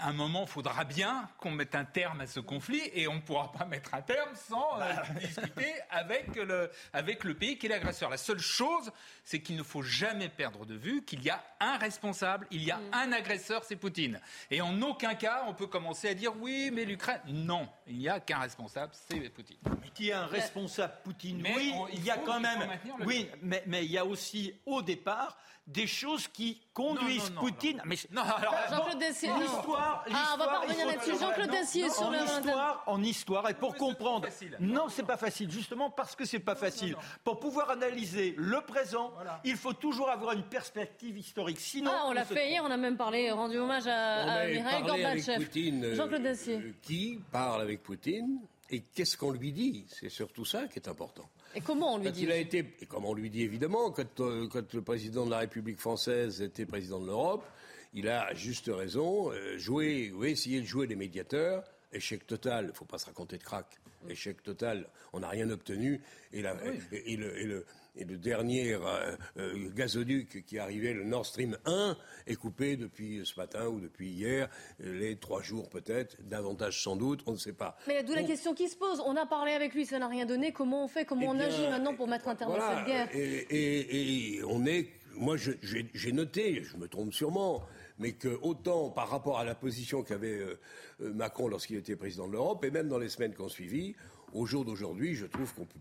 [0.00, 3.20] un moment, il faudra bien qu'on mette un terme à ce conflit et on ne
[3.20, 5.02] pourra pas mettre un terme sans euh, bah.
[5.20, 8.10] discuter avec le, avec le pays qui est l'agresseur.
[8.10, 8.90] La seule chose,
[9.24, 12.70] c'est qu'il ne faut jamais perdre de vue qu'il y a un responsable, il y
[12.70, 12.90] a mm.
[12.92, 14.20] un agresseur, c'est Poutine.
[14.50, 17.20] Et en aucun cas, on peut commencer à dire oui, mais l'Ukraine.
[17.26, 19.58] Non, il n'y a qu'un responsable, c'est Poutine.
[19.82, 21.42] Mais qui est un responsable Poutine?
[21.54, 22.68] Oui, il, y a quand même.
[23.04, 27.82] Oui, mais, mais il y a aussi au départ des choses qui conduisent Poutine.
[27.84, 29.30] Mais non, alors Jean-Claude Dessier.
[29.40, 31.18] L'histoire, ah, on va pas revenir là-dessus.
[31.18, 34.28] Jean-Claude Dessier sur en histoire, en histoire et pour comprendre.
[34.60, 35.50] Non, c'est pas facile.
[35.50, 36.96] Justement parce que c'est pas facile.
[37.24, 39.12] Pour pouvoir analyser le présent,
[39.44, 41.60] il faut toujours avoir une perspective historique.
[41.60, 42.62] Sinon, ah, on l'a fait hier.
[42.64, 45.94] On a même parlé, rendu hommage à, à Mikhail Gorbatchev.
[45.94, 46.56] Jean-Claude Dessier.
[46.56, 49.84] Euh, qui parle avec Poutine et qu'est-ce qu'on lui dit?
[49.88, 51.28] C'est surtout ça qui est important.
[51.56, 54.20] Et comment on lui dit il a été, Et comment on lui dit évidemment, quand,
[54.20, 57.46] euh, quand, le président de la République française était président de l'Europe,
[57.94, 61.64] il a à juste raison euh, joué, oui, essayé de jouer les médiateurs.
[61.92, 63.78] Échec total, il ne faut pas se raconter de crack.
[64.06, 66.02] Échec total, on n'a rien obtenu.
[66.34, 66.54] Et, la,
[66.92, 67.64] et, le, et le
[67.96, 73.22] et le dernier euh, euh, gazoduc qui arrivait, le Nord Stream 1, est coupé depuis
[73.24, 74.48] ce matin ou depuis hier,
[74.80, 77.76] les trois jours peut-être, davantage sans doute, on ne sait pas.
[77.86, 79.02] Mais d'où la question qui se pose.
[79.04, 80.52] On a parlé avec lui, ça n'a rien donné.
[80.52, 81.04] Comment on fait?
[81.04, 83.08] Comment eh on agit maintenant pour mettre un terme à cette guerre?
[83.14, 84.88] Et, on est.
[85.14, 87.62] Moi, j'ai noté, je me trompe sûrement,
[87.98, 90.58] mais que autant par rapport à la position qu'avait euh,
[91.00, 93.94] Macron lorsqu'il était président de l'Europe, et même dans les semaines qui ont suivi,
[94.32, 95.78] au jour d'aujourd'hui, je trouve qu'on peut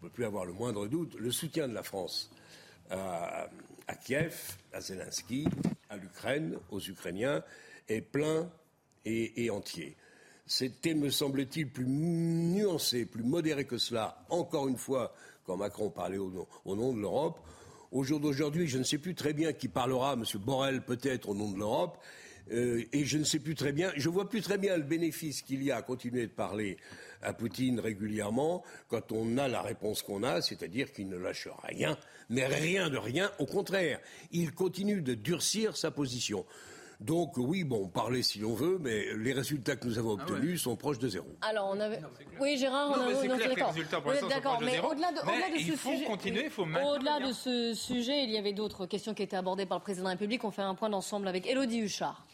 [0.00, 1.14] peut plus avoir le moindre doute.
[1.18, 2.30] Le soutien de la France
[2.90, 3.48] à,
[4.04, 5.46] Kiev, à Zelensky,
[5.88, 7.42] à l'Ukraine, aux Ukrainiens,
[7.88, 8.50] est plein
[9.04, 9.96] et, entier.
[10.46, 16.18] C'était, me semble-t-il, plus nuancé, plus modéré que cela, encore une fois, quand Macron parlait
[16.18, 17.38] au nom, de l'Europe.
[17.90, 20.24] Au jour d'aujourd'hui, je ne sais plus très bien qui parlera, M.
[20.40, 21.98] Borrell peut-être au nom de l'Europe,
[22.50, 25.42] euh, et je ne sais plus très bien, je vois plus très bien le bénéfice
[25.42, 26.76] qu'il y a à continuer de parler
[27.22, 31.96] à Poutine régulièrement quand on a la réponse qu'on a, c'est-à-dire qu'il ne lâche rien,
[32.28, 34.00] mais rien de rien, au contraire,
[34.32, 36.44] il continue de durcir sa position.
[37.02, 40.62] Donc oui, bon, parler si l'on veut, mais les résultats que nous avons ah obtenus
[40.62, 41.26] sont proches de zéro.
[41.40, 42.00] Alors on avait,
[42.40, 43.74] oui, Gérard, on a, d'accord.
[44.28, 48.22] D'accord, mais au-delà de, au de ce sujet, continuer, il faut au-delà de ce sujet,
[48.22, 50.44] il y avait d'autres questions qui étaient abordées par le président de la République.
[50.44, 52.24] On fait un point d'ensemble avec Élodie Huchard.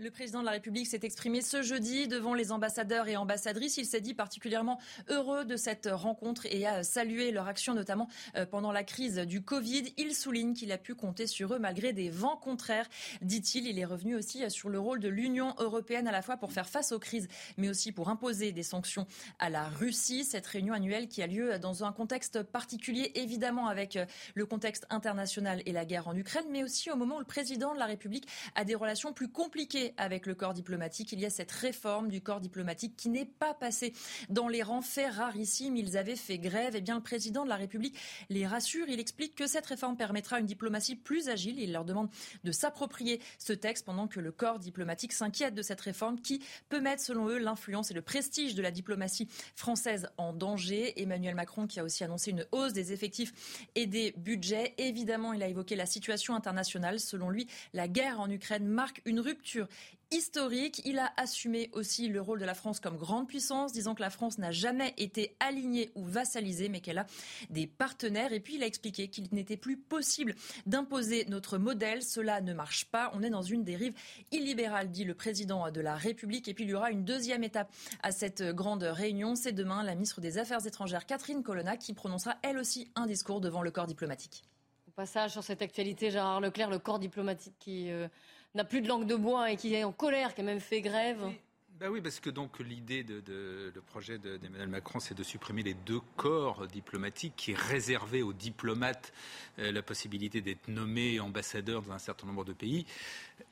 [0.00, 3.76] Le président de la République s'est exprimé ce jeudi devant les ambassadeurs et ambassadrices.
[3.76, 8.44] Il s'est dit particulièrement heureux de cette rencontre et a salué leur action, notamment euh,
[8.44, 9.94] pendant la crise du Covid.
[9.96, 12.88] Il souligne qu'il a pu compter sur eux malgré des vents contraires,
[13.22, 13.68] dit-il.
[13.68, 16.68] Il est revenu aussi sur le rôle de l'Union européenne à la fois pour faire
[16.68, 19.06] face aux crises, mais aussi pour imposer des sanctions
[19.38, 20.24] à la Russie.
[20.24, 24.86] Cette réunion annuelle qui a lieu dans un contexte particulier, évidemment avec euh, le contexte
[24.90, 27.86] international et la guerre en Ukraine, mais aussi au moment où le président de la
[27.86, 28.26] République
[28.56, 31.12] a des relations plus compliquées avec le corps diplomatique.
[31.12, 33.92] Il y a cette réforme du corps diplomatique qui n'est pas passée
[34.28, 35.76] dans les rangs faits rarissimes.
[35.76, 36.74] Ils avaient fait grève.
[36.76, 37.98] Eh bien, le président de la République
[38.30, 38.88] les rassure.
[38.88, 41.58] Il explique que cette réforme permettra une diplomatie plus agile.
[41.58, 42.08] Il leur demande
[42.44, 46.80] de s'approprier ce texte pendant que le corps diplomatique s'inquiète de cette réforme qui peut
[46.80, 51.00] mettre, selon eux, l'influence et le prestige de la diplomatie française en danger.
[51.00, 54.74] Emmanuel Macron qui a aussi annoncé une hausse des effectifs et des budgets.
[54.78, 57.00] Évidemment, il a évoqué la situation internationale.
[57.00, 59.68] Selon lui, la guerre en Ukraine marque une rupture
[60.10, 60.80] historique.
[60.84, 64.10] Il a assumé aussi le rôle de la France comme grande puissance, disant que la
[64.10, 67.06] France n'a jamais été alignée ou vassalisée, mais qu'elle a
[67.50, 68.32] des partenaires.
[68.32, 70.34] Et puis il a expliqué qu'il n'était plus possible
[70.66, 72.02] d'imposer notre modèle.
[72.02, 73.10] Cela ne marche pas.
[73.14, 73.94] On est dans une dérive
[74.30, 76.48] illibérale, dit le président de la République.
[76.48, 79.34] Et puis il y aura une deuxième étape à cette grande réunion.
[79.34, 83.40] C'est demain la ministre des Affaires étrangères, Catherine Colonna, qui prononcera elle aussi un discours
[83.40, 84.44] devant le corps diplomatique.
[84.86, 87.90] Au passage sur cette actualité, Gérard Leclerc, le corps diplomatique qui...
[87.90, 88.06] Euh,
[88.54, 90.80] n'a plus de langue de bois et qui est en colère, qui a même fait
[90.80, 91.22] grève.
[91.24, 91.38] Oui.
[91.80, 95.64] Bah oui, parce que donc l'idée de, de, le projet d'Emmanuel Macron, c'est de supprimer
[95.64, 99.12] les deux corps diplomatiques qui réservaient aux diplomates
[99.58, 102.86] euh, la possibilité d'être nommés ambassadeurs dans un certain nombre de pays.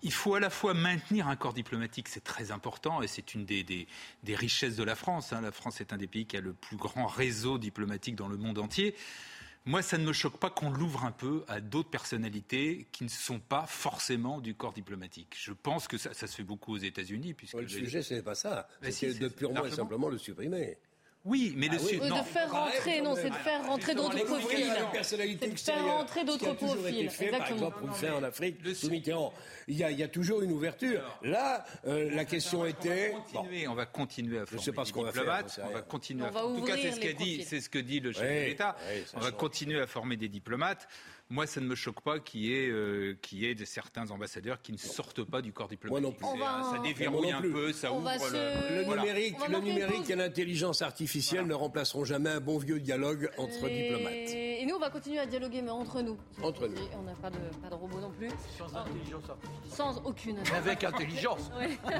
[0.02, 3.44] Il faut à la fois maintenir un corps diplomatique, c'est très important, et c'est une
[3.44, 3.88] des, des,
[4.22, 5.32] des, richesses de la France.
[5.32, 5.40] Hein.
[5.40, 8.36] La France est un des pays qui a le plus grand réseau diplomatique dans le
[8.36, 8.94] monde entier.
[9.64, 13.08] Moi, ça ne me choque pas qu'on l'ouvre un peu à d'autres personnalités qui ne
[13.08, 15.36] sont pas forcément du corps diplomatique.
[15.38, 17.34] Je pense que ça, ça se fait beaucoup aux États-Unis.
[17.34, 18.68] Puisque le sujet, ce n'est pas ça.
[18.90, 20.78] C'est de purement et simplement le supprimer.
[21.24, 22.00] Oui, mais ah oui.
[22.08, 22.18] non.
[22.18, 24.72] de faire rentrer, non, c'est de faire rentrer d'autres profils.
[25.02, 27.10] C'est de faire rentrer d'autres profils.
[27.10, 27.38] Fait, Exactement.
[27.38, 29.32] Par exemple, on le fait en Afrique sous Mitterrand.
[29.68, 31.18] Il y, a, il y a toujours une ouverture.
[31.22, 33.14] Là, euh, la question était.
[33.14, 35.60] On va continuer, on va continuer à former des diplomates.
[35.64, 36.44] On va continuer à.
[36.44, 38.76] En tout cas, c'est ce qu'a dit, c'est ce que dit le chef de l'État.
[39.14, 40.88] On va continuer à former des diplomates.
[41.32, 44.60] Moi, ça ne me choque pas qu'il y ait, euh, y ait de certains ambassadeurs
[44.60, 46.02] qui ne sortent pas du corps diplomatique.
[46.02, 46.38] Moi non plus.
[46.38, 46.62] Va...
[46.70, 48.32] Ça déverrouille un peu, ça ouvre se...
[48.34, 48.76] le...
[48.76, 49.00] Le voilà.
[49.00, 51.54] numérique, le numérique et l'intelligence artificielle voilà.
[51.54, 53.82] ne remplaceront jamais un bon vieux dialogue entre et...
[53.82, 54.12] diplomates.
[54.12, 56.18] Et nous, on va continuer à dialoguer, mais entre nous.
[56.42, 56.76] Entre nous.
[56.98, 58.28] On n'a pas de, pas de robot non plus.
[58.58, 58.76] Sans oh.
[58.76, 59.72] intelligence artificielle.
[59.74, 60.38] Sans aucune.
[60.54, 61.50] Avec intelligence.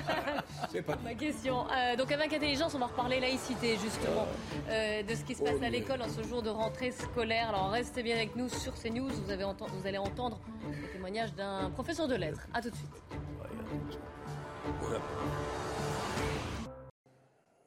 [0.71, 1.65] C'est pas ma question.
[1.71, 4.29] Euh, donc avec intelligence, on va reparler laïcité justement
[4.69, 7.49] euh, de ce qui se passe oh, à l'école en ce jour de rentrée scolaire.
[7.49, 9.22] Alors restez bien avec nous sur CNews.
[9.25, 12.47] Vous allez entendre le témoignage d'un professeur de lettres.
[12.53, 12.91] A tout de suite.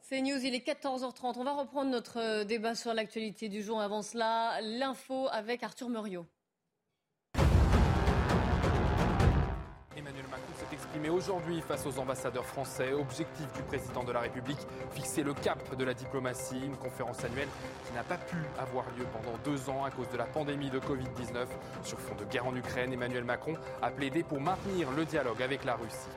[0.02, 1.34] C'est News, il est 14h30.
[1.36, 3.80] On va reprendre notre débat sur l'actualité du jour.
[3.80, 6.26] Avant cela, l'info avec Arthur Muriot.
[9.96, 10.45] Emmanuel Macron
[10.96, 12.94] exprimé aujourd'hui face aux ambassadeurs français.
[12.94, 16.58] Objectif du président de la République, fixer le cap de la diplomatie.
[16.64, 17.48] Une conférence annuelle
[17.86, 20.78] qui n'a pas pu avoir lieu pendant deux ans à cause de la pandémie de
[20.78, 21.46] Covid-19.
[21.82, 25.66] Sur fond de guerre en Ukraine, Emmanuel Macron a plaidé pour maintenir le dialogue avec
[25.66, 26.08] la Russie.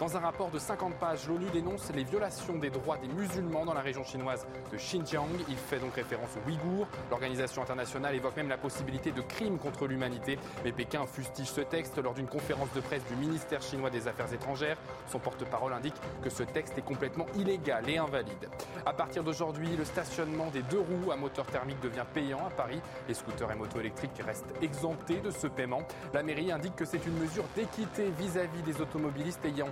[0.00, 3.74] Dans un rapport de 50 pages, l'ONU dénonce les violations des droits des musulmans dans
[3.74, 5.28] la région chinoise de Xinjiang.
[5.48, 6.88] Il fait donc référence aux Ouïghours.
[7.10, 10.36] L'organisation internationale évoque même la possibilité de crimes contre l'humanité.
[10.64, 14.32] Mais Pékin fustige ce texte lors d'une conférence de presse du ministère chinois des Affaires
[14.32, 14.78] étrangères.
[15.06, 18.48] Son porte-parole indique que ce texte est complètement illégal et invalide.
[18.84, 22.80] À partir d'aujourd'hui, le stationnement des deux roues à moteur thermique devient payant à Paris.
[23.06, 25.82] Les scooters et motos électriques restent exemptés de ce paiement.
[26.12, 29.68] La mairie indique que c'est une mesure d'équité vis-à-vis des automobilistes ayant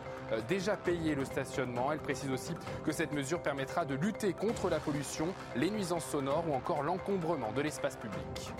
[0.49, 1.93] déjà payé le stationnement.
[1.93, 2.53] Elle précise aussi
[2.85, 7.53] que cette mesure permettra de lutter contre la pollution, les nuisances sonores ou encore l'encombrement
[7.53, 8.53] de l'espace public.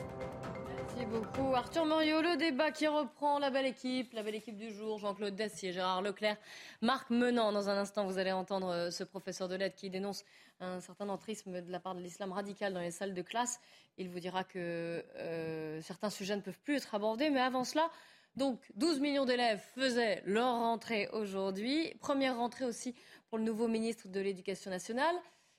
[0.95, 1.55] Merci beaucoup.
[1.55, 5.35] Arthur Moriot, le débat qui reprend la belle équipe, la belle équipe du jour, Jean-Claude
[5.35, 6.37] Dacier, Gérard Leclerc,
[6.83, 7.51] Marc Menant.
[7.51, 10.25] Dans un instant, vous allez entendre ce professeur de lettres qui dénonce
[10.61, 13.61] un certain entrisme de la part de l'islam radical dans les salles de classe.
[13.99, 17.31] Il vous dira que euh, certains sujets ne peuvent plus être abordés.
[17.31, 17.91] Mais avant cela,
[18.37, 21.95] donc 12 millions d'élèves faisaient leur rentrée aujourd'hui.
[22.01, 22.95] Première rentrée aussi
[23.29, 25.15] pour le nouveau ministre de l'Éducation nationale.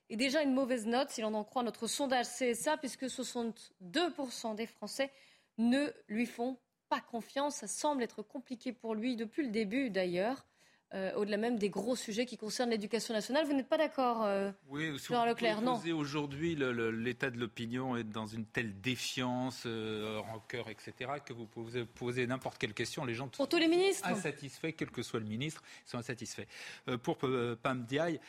[0.09, 4.65] Et déjà une mauvaise note, si l'on en croit notre sondage CSA, puisque 62% des
[4.65, 5.11] Français
[5.57, 6.57] ne lui font
[6.89, 7.55] pas confiance.
[7.57, 10.45] Ça semble être compliqué pour lui depuis le début d'ailleurs.
[10.93, 13.45] Euh, au-delà même des gros sujets qui concernent l'éducation nationale.
[13.47, 15.81] Vous n'êtes pas d'accord, euh, Oui, Jean Leclerc Non.
[15.93, 21.85] Aujourd'hui, l'état de l'opinion est dans une telle défiance, euh, rancœur, etc., que vous pouvez
[21.85, 25.25] poser n'importe quelle question, les gens Pour tous les ministres insatisfaits, quel que soit le
[25.25, 26.45] ministre, sont insatisfaits.
[26.87, 28.19] Euh, pour Pam Diaye,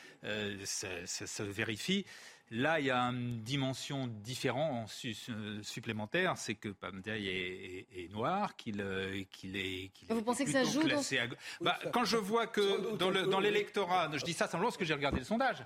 [0.64, 2.07] ça, ça se vérifie.
[2.51, 4.89] Là, il y a une dimension différente,
[5.31, 10.09] euh, supplémentaire, c'est que Pam Diaye est, est- est noir, qu'il euh, qu'il est, qu'il
[10.09, 11.37] Vous est pensez que ça joue dans- à.
[11.63, 15.19] Bah, Quand je vois que dans l'électorat, je dis ça simplement parce que j'ai regardé
[15.21, 15.65] le sondage.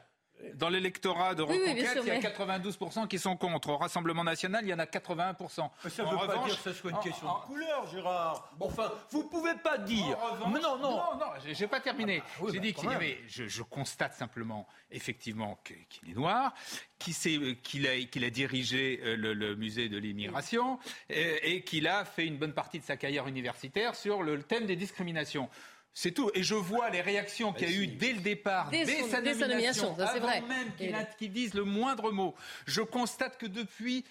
[0.55, 3.37] Dans l'électorat de Oui, oui, bien Reconquête, sûr, il y a mais- 92% qui sont
[3.37, 3.71] contre.
[3.71, 5.73] Au Rassemblement national, il y en a 81%.
[5.89, 7.87] Ça En ne veut pas dire que ce soit une en- question en- de couleur,
[7.91, 8.53] Gérard.
[8.61, 10.17] Enfin, vous pouvez pas dire.
[10.19, 10.91] revanche- Mais non, non.
[11.19, 12.23] non, j'ai- pas terminé.
[12.41, 13.19] oui, j'ai bah, dit qu'il y avait.
[13.27, 16.55] Je, je constate simplement, effectivement, qu'il est noir,
[16.99, 17.87] qu'il
[18.25, 20.79] a, dirigé euh, le, le musée de l'immigration
[21.11, 24.77] et, qu'il a fait une bonne partie de sa carrière universitaire sur le, thème des
[24.77, 25.49] discriminations.
[25.95, 26.31] C'est tout.
[26.35, 29.09] Et je vois les réactions qu'il y a eu dès le départ, Dès dès, son-
[29.09, 30.41] sa dès sa nomination, nomination, ça, c'est avant vrai.
[30.43, 32.35] même qu'il qu'il dise le moindre mot.
[32.67, 34.05] Je constate que depuis,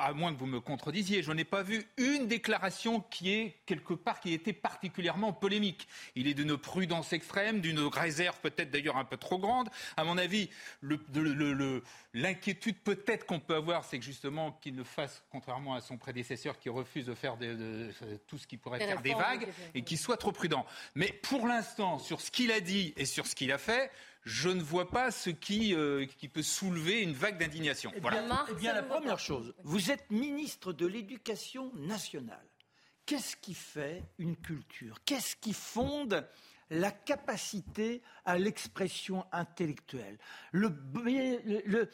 [0.00, 3.94] à moins que vous me contredisiez, je n'ai pas vu une déclaration qui est quelque
[3.94, 5.88] part qui était particulièrement polémique.
[6.14, 9.68] Il est d'une prudence extrême, d'une réserve peut-être d'ailleurs un peu trop grande.
[9.96, 10.48] À mon avis,
[12.14, 16.58] l'inquiétude peut-être qu'on peut avoir, c'est que justement qu'il ne fasse, contrairement à son prédécesseur
[16.58, 17.90] qui refuse de faire de-
[18.26, 20.66] tout ce qui pourrait faire des vagues, et qu'il soit trop prudent.
[20.94, 23.90] Mais pour l'instant, sur ce qu'il a dit et sur ce qu'il a fait,
[24.28, 27.90] je ne vois pas ce qui, euh, qui peut soulever une vague d'indignation.
[27.96, 28.22] Eh Voilà.
[28.22, 32.46] bien, eh bien, la première chose, vous êtes ministre de l'Éducation nationale.
[33.06, 34.98] Qu'est-ce qui fait une culture?
[35.06, 36.26] Qu'est-ce qui fonde
[36.68, 40.18] la capacité à l'expression intellectuelle?
[40.52, 41.90] Le, b- le, le-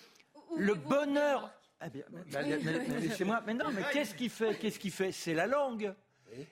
[0.56, 1.52] le bonheur.
[1.86, 3.42] Eh bien, bah, mais- mais- mais laissez-moi.
[3.46, 5.12] Mais non, mais qu'est-ce qui fait Qu'est-ce qui fait?
[5.12, 5.94] C'est la langue.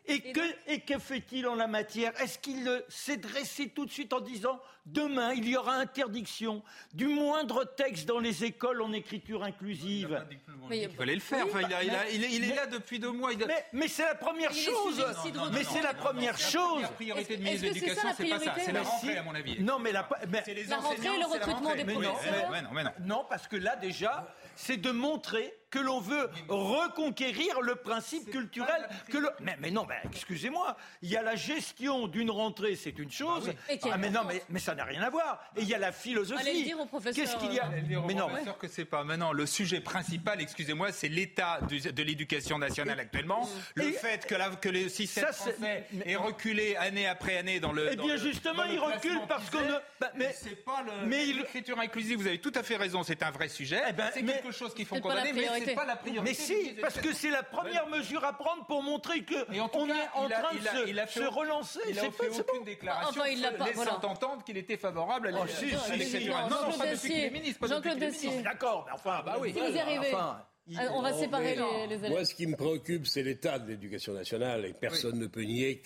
[0.06, 2.12] Et que, et que fait-il en la matière?
[2.20, 7.06] Est-ce qu'il s'est dressé tout de suite en disant demain il y aura interdiction du
[7.06, 10.24] moindre texte dans les écoles en écriture inclusive?
[10.70, 11.44] Il fallait le faire.
[11.46, 13.32] Enfin, il, a- il a- il est, il est Mais- là depuis deux mois.
[13.32, 15.04] Il a- Mais, mais c'est la première chose.
[15.52, 16.82] mais c'est la première chose.
[16.82, 18.64] La priorité de ministre de Est-ce que c'est l'Éducation, ça, la c'est pas ça.
[18.64, 19.60] C'est la rentrée, à mon avis.
[19.62, 22.52] Non, mais la, mais- C'est les La rentrée enseignants, et le recrutement des professeurs.
[23.00, 28.88] Non, parce que là déjà, c'est de montrer que l'on veut reconquérir le principe culturel.
[29.10, 29.30] Que le...
[29.40, 33.50] mais, mais non, mais excusez-moi, il y a la gestion d'une rentrée, c'est une chose.
[33.70, 35.42] Et quelle Ah, mais non, mais, mais ça n'a rien à voir.
[35.56, 36.40] Et il y a la philosophie.
[36.40, 38.28] Allez le dire au professeur, Qu'est-ce qu'il y a Allez le dire au Mais non,
[38.28, 39.02] professeur que c'est pas.
[39.02, 43.48] Maintenant, le sujet principal, excusez-moi, c'est l'état de l'éducation nationale actuellement.
[43.74, 47.38] Le et- fait que, la- que le système Ça, français mais- ait reculé année après
[47.38, 47.88] année dans le.
[47.92, 51.06] Eh bien, justement, il recule parce qu'on ne- bah, mais- c'est pas le.
[51.06, 52.18] mais l'écriture inclusive.
[52.18, 53.02] Vous avez tout à fait raison.
[53.02, 53.82] C'est un vrai sujet.
[53.88, 55.61] Eh ben, c'est quelque chose qu'il faut condamner, mais.
[55.64, 56.22] C'est pas la priorité.
[56.30, 59.86] Mais si, parce que c'est la première mesure à prendre pour montrer que en on
[59.86, 61.80] cas, est en train de se, relancer.
[61.88, 62.64] Il a C'est fait aucune bon.
[62.64, 64.06] déclaration Enfin, il l'a pas, laissant voilà.
[64.06, 66.36] entendre qu'il était favorable à Oh, si, si, si, l'écriture.
[66.36, 66.50] si.
[66.50, 67.66] Non, non, pas depuis qu'il est ministre.
[67.66, 68.42] Jean-Claude.
[68.42, 69.52] D'accord, mais enfin, bah oui.
[69.52, 70.14] Si vous y arrivez.
[70.14, 70.44] Enfin,
[70.76, 72.10] Ah, On va séparer les, les élèves.
[72.10, 74.64] Moi, ce qui me préoccupe, c'est l'état de l'éducation nationale.
[74.64, 75.82] Et personne ne peut nier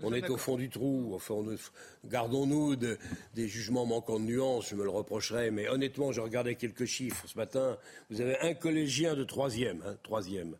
[0.00, 1.12] qu'on est au fond du trou.
[1.14, 1.56] Enfin, on ne-
[2.04, 2.98] gardons-nous de-
[3.34, 4.68] des jugements manquants de nuances.
[4.70, 5.50] Je me le reprocherai.
[5.50, 7.76] Mais honnêtement, je regardais quelques chiffres ce matin.
[8.10, 10.56] Vous avez un collégien de troisième, hein, troisième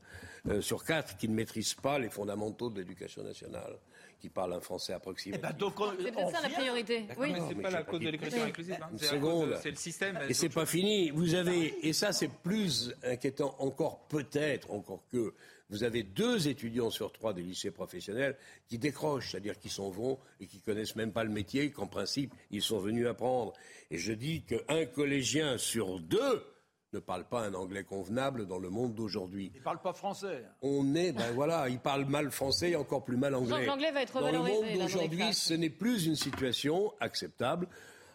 [0.49, 3.79] euh, sur quatre qui ne maîtrise pas les fondamentaux de l'éducation nationale,
[4.23, 5.43] qui parle un français approximatif.
[5.45, 7.05] Eh ben, donc, on- C'est peut-être ça la priorité.
[7.19, 7.33] Oui.
[7.33, 8.77] Mais c'est mais pas j'ai la cause de l'écriture inclusive.
[8.81, 8.89] hein.
[8.93, 9.51] Une C'est à cause seconde.
[9.51, 10.19] de- C'est le système.
[10.29, 11.11] Et c'est pas fini.
[11.11, 15.35] Vous avez, et ça c'est plus inquiétant encore peut-être, encore que,
[15.71, 18.37] vous avez deux étudiants sur trois des lycées professionnels
[18.69, 22.33] qui décrochent, c'est-à-dire qui s'en vont et qui connaissent même pas le métier, qu'en principe
[22.53, 23.55] ils sont venus apprendre.
[23.91, 26.45] Et je dis qu'un collégien sur deux
[26.93, 29.51] ne parle pas un anglais convenable dans le monde d'aujourd'hui.
[29.55, 30.45] Il parle pas français.
[30.61, 33.59] On est, ben voilà, il parle mal français et encore plus mal anglais.
[33.59, 37.67] Donc l'anglais va être Dans le monde d'aujourd'hui, ce n'est plus une situation acceptable.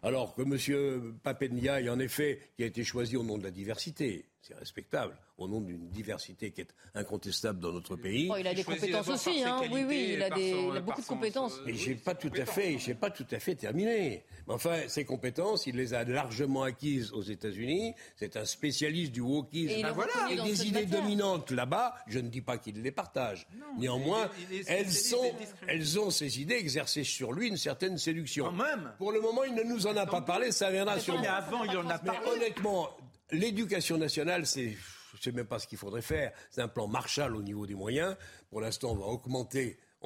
[0.04, 1.18] Alors que M.
[1.24, 5.48] Papendiaï, en effet, qui a été choisi au nom de la diversité, c'est respectable, au
[5.48, 8.30] nom d'une diversité qui est incontestable dans notre pays.
[8.32, 9.62] Oh, il a des compétences aussi, hein.
[9.72, 11.60] Oui, oui, il a, par des, son- il a par beaucoup de compétences.
[11.66, 14.24] Mais j'ai pas tout à fait, j'ai pas tout à fait terminé.
[14.48, 17.94] Mais enfin, ses compétences, il les a largement acquises aux États-Unis.
[18.16, 20.14] C'est un spécialiste du wokisme Et Ben voilà.
[20.32, 21.02] et des idées matière.
[21.02, 21.96] dominantes là-bas.
[22.08, 23.48] Je ne dis pas qu'il les partage.
[23.78, 25.32] Néanmoins, il est- il est elles sont,
[25.68, 28.46] elles ont ces idées exercées sur lui une certaine séduction.
[28.46, 28.94] Quand même.
[28.98, 30.52] Pour le moment, il ne nous en a pas parlé.
[30.54, 31.20] Ça viendra sur.
[31.20, 32.20] Mais avant, il en a parlé.
[32.30, 32.90] honnêtement,
[33.32, 34.76] l'éducation nationale, c'est,
[35.22, 36.32] je même pas ce qu'il faudrait faire.
[36.50, 38.16] C'est un plan Marshall au niveau des moyens.
[38.50, 38.96] Pour l'instant, on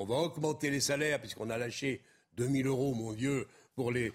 [0.06, 2.02] va augmenter, les salaires puisqu'on a lâché
[2.38, 4.12] 2000 euros, mon Dieu, pour les,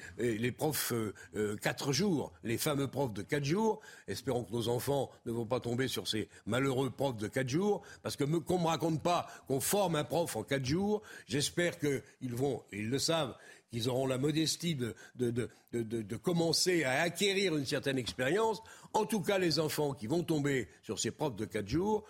[0.53, 3.81] profs euh, euh, quatre jours, les fameux profs de quatre jours.
[4.07, 7.83] Espérons que nos enfants ne vont pas tomber sur ces malheureux profs de quatre jours,
[8.02, 11.02] parce que qu'on me raconte pas qu'on forme un prof en quatre jours.
[11.27, 13.35] J'espère qu'ils vont, et ils le savent,
[13.77, 18.62] qu'ils auront la modestie de, de, de, de, commencer à acquérir une certaine expérience.
[18.94, 22.02] En tout cas, les enfants qui vont tomber sur ces profs de 4 jours,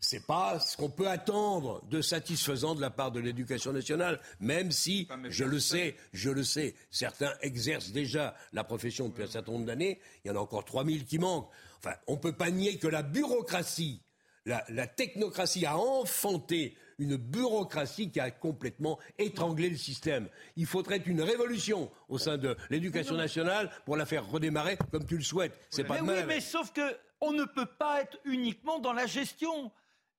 [0.00, 4.70] c'est pas ce qu'on peut attendre de satisfaisant de la part de l'éducation nationale, même
[4.70, 9.52] si, je le sais, je le sais, certains exercent déjà la profession depuis un certain
[9.52, 11.48] nombre d'années, il y en a encore 3000 qui manquent.
[11.78, 14.02] Enfin, on ne peut pas nier que la bureaucratie,
[14.44, 20.28] la, la technocratie a enfanté une bureaucratie qui a complètement étranglé le système.
[20.56, 25.16] Il faudrait une révolution au sein de l'éducation nationale pour la faire redémarrer comme tu
[25.16, 25.58] le souhaites.
[25.70, 29.06] C'est pas mais oui, mais sauf que on ne peut pas être uniquement dans la
[29.06, 29.72] gestion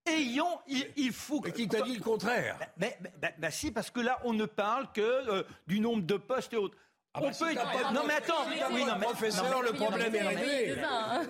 [0.05, 1.49] ayons, il, faut que.
[1.49, 2.57] qui t'a dit le contraire?
[2.77, 2.97] Mais,
[3.39, 6.57] mais, si, parce que là, on ne parle que euh, du nombre de postes et
[6.57, 6.77] autres.
[7.17, 7.93] Ah bah on peut être...
[7.93, 9.05] Non mais attends, oui, non, mais...
[9.05, 10.75] professeur, le problème est réglé.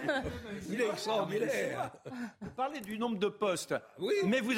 [0.70, 1.92] Il est extraordinaire.
[2.42, 3.76] Vous parlez du nombre de postes.
[4.00, 4.16] Oui.
[4.24, 4.56] Mais vous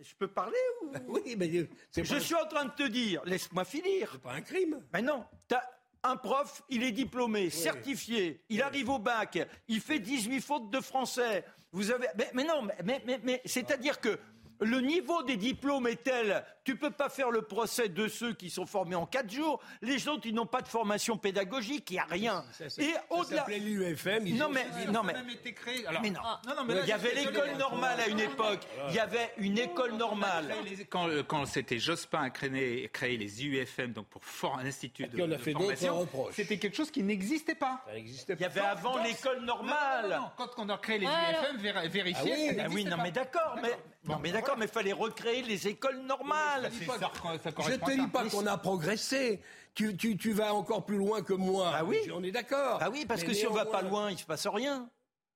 [0.00, 0.92] Je peux parler ou...
[1.08, 4.10] Oui, mais je suis en train de te dire, laisse-moi finir.
[4.12, 4.82] C'est pas un crime.
[4.92, 5.24] Mais non,
[6.02, 9.38] un prof, il est diplômé, certifié, il arrive au bac,
[9.68, 11.44] il fait 18 fautes de français.
[11.72, 12.06] Vous avez.
[12.34, 14.18] Mais, non, mais, mais, mais c'est-à-dire que
[14.64, 18.50] le niveau des diplômes est tel, tu peux pas faire le procès de ceux qui
[18.50, 21.98] sont formés en quatre jours, les autres ils n'ont pas de formation pédagogique, il n'y
[22.00, 22.44] a rien.
[22.78, 23.46] et au-delà.
[23.48, 24.36] l'UFM.
[24.36, 25.14] Non mais non mais.
[26.02, 26.20] mais non.
[26.46, 28.60] non, mais il y avait l'école normale à une époque.
[28.88, 30.54] Il y avait une école normale.
[30.88, 35.06] Quand, euh, quand c'était Jospin a créé, créé les UFM donc pour for, un institut
[35.06, 37.84] de, a fait formation, c'était quelque chose qui n'existait pas.
[37.94, 40.20] Il y avait avant l'école normale.
[40.36, 42.60] quand on a créé les UFM, vérifier.
[42.60, 43.76] Ah oui, non mais d'accord, mais
[44.06, 46.70] non mais d'accord, mais il fallait recréer les écoles normales.
[46.72, 49.40] je ne te dis pas qu'on a progressé.
[49.74, 51.72] Tu, tu, tu, vas encore plus loin que moi.
[51.74, 52.78] Ah oui On est d'accord.
[52.80, 54.88] Ah oui, parce que si on va pas loin, il se passe rien.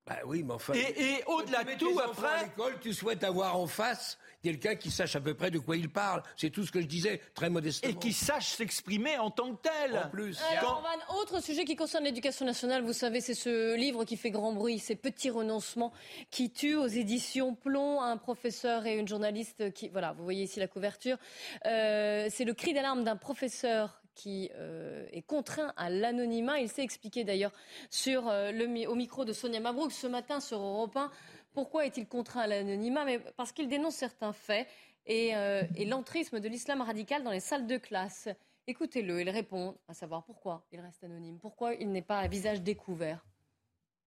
[0.09, 0.73] Bah oui, mais enfin.
[0.75, 2.27] Et, au-delà de tout, après.
[2.27, 5.77] À l'école, tu souhaites avoir en face quelqu'un qui sache à peu près de quoi
[5.77, 6.23] il parle.
[6.37, 7.93] C'est tout ce que je disais, très modestement.
[7.93, 9.99] Et qui sache s'exprimer en tant que tel.
[9.99, 10.39] En plus.
[10.41, 14.53] un autre sujet qui concerne l'éducation nationale, vous savez, c'est ce livre qui fait grand
[14.53, 15.93] bruit, ces petits renoncements
[16.31, 20.61] qui tuent aux éditions Plomb, un professeur et une journaliste qui, voilà, vous voyez ici
[20.61, 21.19] la couverture.
[21.67, 26.59] Euh, c'est le cri d'alarme d'un professeur qui euh, est contraint à l'anonymat.
[26.59, 27.53] Il s'est expliqué d'ailleurs
[27.89, 31.11] sur euh, le, au micro de Sonia Mabrouk ce matin sur Europe 1
[31.55, 33.05] pourquoi est-il contraint à l'anonymat?
[33.37, 34.69] Parce qu'il dénonce certains faits
[35.09, 38.29] euh, et, l'entrisme de l'islam radical dans les salles de classe.
[38.69, 42.63] Écoutez-le, il répond à savoir pourquoi il reste anonyme, pourquoi il n'est pas à visage
[42.63, 43.27] découvert?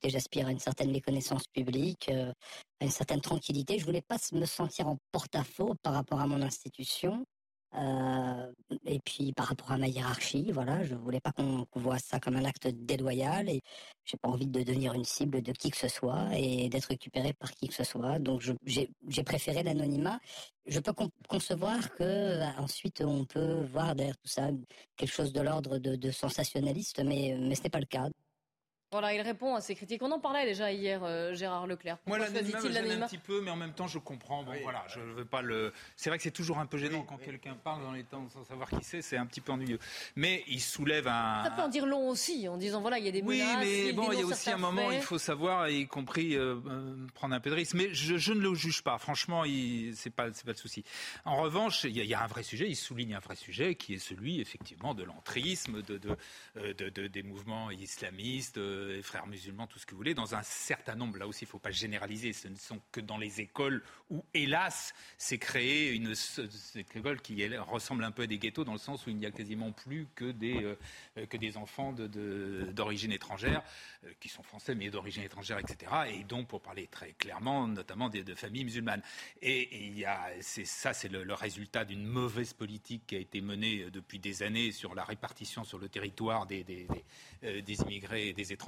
[0.03, 3.79] J'aspire à une certaine méconnaissance publique, à une certaine tranquillité.
[3.79, 7.23] Je voulais pas me sentir en porte-à-faux par rapport à mon institution.
[8.85, 12.35] Et puis par rapport à ma hiérarchie, voilà, je voulais pas qu'on voit ça comme
[12.35, 13.61] un acte déloyal et
[14.05, 17.33] j'ai pas envie de devenir une cible de qui que ce soit et d'être récupéré
[17.33, 18.19] par qui que ce soit.
[18.19, 20.19] Donc j'ai préféré l'anonymat.
[20.65, 20.93] Je peux
[21.29, 24.49] concevoir que euh, ensuite on peut voir derrière tout ça
[24.97, 28.09] quelque chose de l'ordre de, de, sensationnaliste, mais mais n'est pas le cas.
[28.99, 30.01] Voilà, il répond à ces critiques.
[30.01, 31.99] On en parlait déjà hier, euh, Gérard Leclerc.
[32.07, 34.41] Moi, l'anonymat me gêne un petit peu, mais en même temps, je comprends.
[34.41, 35.71] Bon, voilà, je veux pas le.
[35.95, 38.43] C'est vrai que c'est toujours un peu gênant quand quelqu'un parle dans les temps sans
[38.43, 39.03] savoir qui c'est.
[39.03, 39.77] C'est un petit peu ennuyeux.
[40.15, 41.43] Mais il soulève un.
[41.43, 43.57] Ça peut en dire long aussi, en disant voilà, il y a des menaces.
[43.61, 46.55] Oui, mais bon, il y a aussi un moment, il faut savoir, y compris euh,
[46.65, 47.75] euh, prendre un peu de risque.
[47.75, 48.97] Mais je, ne le juge pas.
[48.97, 49.43] Franchement,
[49.93, 50.83] c'est pas, c'est pas le souci.
[51.23, 52.67] En revanche, il y, a un vrai sujet.
[52.67, 55.99] Il souligne un vrai sujet qui est celui, effectivement, de l'entrisme, de,
[56.55, 58.57] de, des mouvements islamistes,
[59.01, 61.17] frères musulmans tout ce que vous voulez, dans un certain nombre.
[61.17, 62.33] Là aussi, il ne faut pas généraliser.
[62.33, 66.13] Ce ne sont que dans les écoles où, hélas, s'est créée une,
[66.95, 69.31] école qui ressemble un peu à des ghettos, dans le sens où il n'y a
[69.31, 70.63] quasiment plus que des,
[71.17, 73.63] euh, des enfants d'origine étrangère,
[74.05, 75.91] euh, qui sont français mais d'origine étrangère, etc.
[76.09, 79.01] Et donc, pour parler très clairement, notamment de, familles musulmanes.
[79.41, 80.05] Et,
[80.41, 84.71] ça, c'est le, résultat d'une mauvaise politique qui a été menée euh, depuis des années
[84.71, 86.87] sur la répartition sur le territoire des, des,
[87.41, 88.66] des immigrés et des étrangers,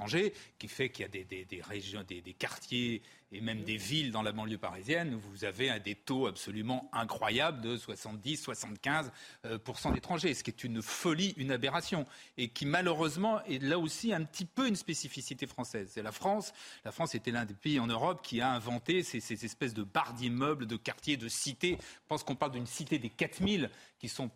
[0.58, 4.32] qui fait qu'il y a des, régions, des, quartiers et même des villes dans la
[4.32, 9.10] banlieue parisienne où vous avez des taux absolument incroyables de 70-75%
[9.44, 9.58] euh,
[9.94, 14.24] d'étrangers, ce qui est une folie, une aberration, et qui malheureusement est là aussi un
[14.24, 15.90] petit peu une spécificité française.
[15.92, 16.52] C'est la France.
[16.84, 19.84] La France était l'un des pays en Europe qui a inventé ces, ces espèces de
[19.84, 21.78] barres d'immeubles, de quartiers, de cités.
[21.80, 23.70] Je pense qu'on parle d'une cité des 4000
[24.00, 24.30] qui sont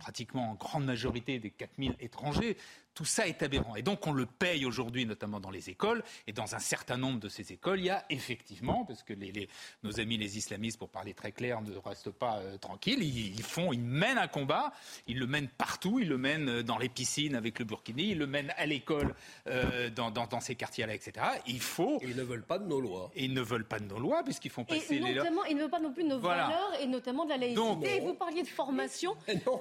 [0.00, 2.56] pratiquement en grande majorité des 4000 étrangers.
[2.92, 3.76] Tout ça est aberrant.
[3.76, 6.02] Et donc on le paye aujourd'hui, notamment dans les écoles.
[6.26, 9.30] Et dans un certain nombre de ces écoles, il y a effectivement parce que les,
[9.30, 9.48] les-
[9.84, 13.02] nos amis les islamistes, pour parler très clair, ne restent pas euh, tranquilles.
[13.02, 14.72] Ils, ils font, ils mènent un combat.
[15.06, 16.00] Ils le mènent partout.
[16.00, 18.08] Ils le mènent euh, dans les piscines avec le burkini.
[18.10, 19.14] Ils le mènent à l'école,
[19.46, 21.24] euh, dans, dans, dans ces quartiers-là, etc.
[21.46, 22.00] Il faut.
[22.02, 23.12] ils ne veulent pas de nos lois.
[23.14, 25.24] Et ils ne veulent pas de nos lois, puisqu'ils font passer Et les lois.
[25.24, 26.44] notamment, il ne veut pas non plus de nos Voilà.
[26.48, 27.60] valeurs et notamment de la laïcité.
[27.60, 29.09] Donc- et vous parliez de formation.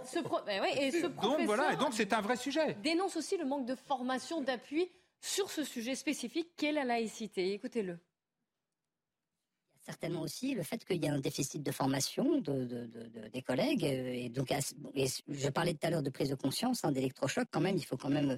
[0.06, 2.76] Ce pro- Ben ouais, et ce Donc voilà, et donc c'est un vrai sujet.
[2.82, 4.89] dénonce aussi le manque de formation, d'appui
[5.22, 7.54] sur ce sujet spécifique qu'est la laïcité.
[7.54, 7.97] Écoutez-le.
[9.89, 13.27] Certainement aussi le fait qu'il y a un déficit de formation de, de- de- de-
[13.29, 13.83] des collègues.
[13.85, 17.47] euh, Et donc, et je parlais tout à l'heure de prise de conscience, hein, d'électrochoc.
[17.51, 18.37] Quand même, il faut quand même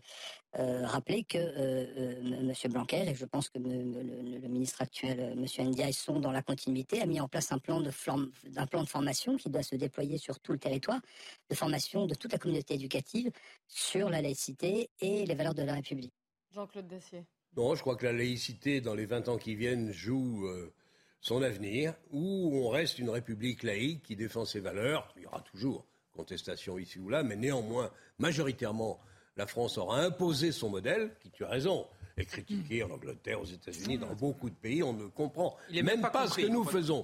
[0.57, 2.71] euh, rappeler que euh, euh, M.
[2.71, 5.45] Blanquer, et je pense que me- le, le ministre actuel, M.
[5.67, 8.83] Ndiaye, sont dans la continuité, a mis en place un plan, de form- un plan
[8.83, 11.01] de formation qui doit se déployer sur tout le territoire,
[11.49, 13.29] de formation de toute la communauté éducative
[13.67, 16.13] sur la laïcité et les valeurs de la République.
[16.53, 17.25] Jean-Claude Dacier.
[17.57, 20.73] Non, je crois que la laïcité, dans les 20 ans qui viennent, joue euh,
[21.21, 25.13] son avenir, où on reste une république laïque qui défend ses valeurs.
[25.15, 28.99] Il y aura toujours contestation ici ou là, mais néanmoins, majoritairement,
[29.37, 33.45] la France aura imposé son modèle, qui, tu as raison, est critiqué en Angleterre, aux
[33.45, 36.41] États-Unis, dans beaucoup de pays, on ne comprend Il est même même pas pas, ce
[36.41, 37.03] que nous faisons.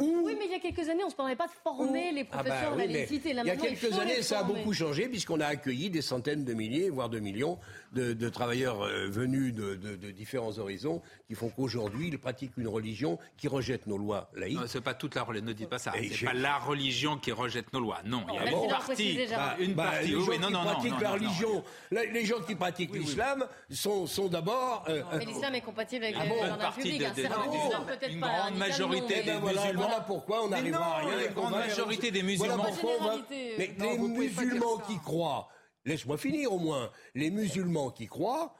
[0.00, 2.26] Oui, mais il y a quelques années, on ne se parlait pas de former les
[2.32, 3.32] Ah bah professeurs oui, à la laïcité.
[3.32, 6.44] Là, il y a quelques années, ça a beaucoup changé puisqu'on a accueilli des centaines
[6.44, 7.58] de milliers, voire de millions
[7.92, 12.56] de, de travailleurs euh, venus de, de- de différents horizons qui font qu'aujourd'hui, ils pratiquent
[12.56, 14.58] une religion qui rejette nos lois laïques.
[14.60, 15.46] Non, c'est pas toute la religion.
[15.46, 15.92] Ne dites pas ça.
[16.12, 17.98] C'est pas la religion qui rejette nos lois.
[18.04, 19.18] Non, il y a Ah une partie.
[19.58, 20.06] Une partie.
[20.06, 24.84] les gens qui pratiquent la religion, la- les gens qui pratiquent l'islam sont, sont d'abord.
[24.88, 27.00] euh, Mais l'islam est compatible avec Ah les bon la Partie République.
[27.00, 28.28] de- de- de- une pas.
[28.38, 29.79] grande majorité non, Eh ben musulmans.
[29.80, 31.16] Voilà pourquoi on n'arrivera à rien.
[31.16, 32.64] la et qu'on grande majorité des Voilà musulmans.
[32.64, 35.48] pourquoi on va- Généralité, euh, Mais non, les musulmans qui croient,
[35.84, 38.54] laisse-moi finir au moins, les musulmans qui croient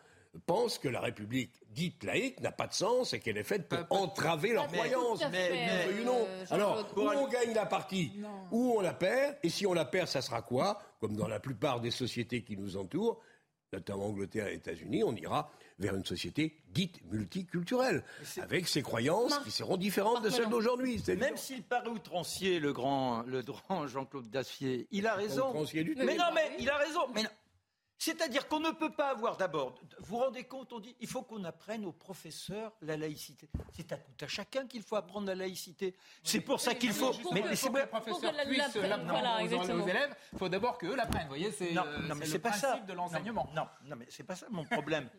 [0.47, 4.01] pensent que la République dite laïque n'a pas de sens et qu'elle est faite pour
[4.01, 5.21] entraver leur croyance.
[5.33, 6.27] Mais- euh, non.
[6.51, 8.13] Alors, où on gagne la partie,
[8.53, 10.81] ou on la perd, et si on la perd, ça sera quoi?
[11.01, 13.21] Comme dans la plupart des sociétés qui nous entourent,
[13.73, 18.05] notamment Angleterre et États-Unis, on ira vers une société dite multiculturelle,
[18.41, 21.01] avec ses croyances qui seront différentes de celles d'aujourd'hui.
[21.05, 25.51] C'est Même s'il paraît outrancier, le grand, le grand Jean-Claude Dacier, il a raison.
[25.51, 26.05] outrancier du tout.
[26.05, 27.01] Mais non, mais il a raison.
[27.15, 27.31] Mais non.
[28.05, 29.75] C'est-à-dire qu'on ne peut pas avoir d'abord.
[29.99, 33.51] Vous vous rendez compte On dit il faut qu'on apprenne aux professeurs la laïcité.
[33.77, 35.95] C'est à tout à chacun qu'il faut apprendre la laïcité.
[36.25, 37.13] C'est pour ça qu'il faut.
[37.33, 40.97] Mais c'est pour que les professeurs la- puissent l'apprendre aux- élèves, il faut d'abord qu'eux
[40.97, 41.25] l'apprennent.
[41.25, 42.69] Vous voyez, c'est euh, non, mais c'est c'est le pas ça.
[42.69, 43.51] principe de l'enseignement.
[43.55, 45.11] Non, non, mais c'est pas ça mon problème.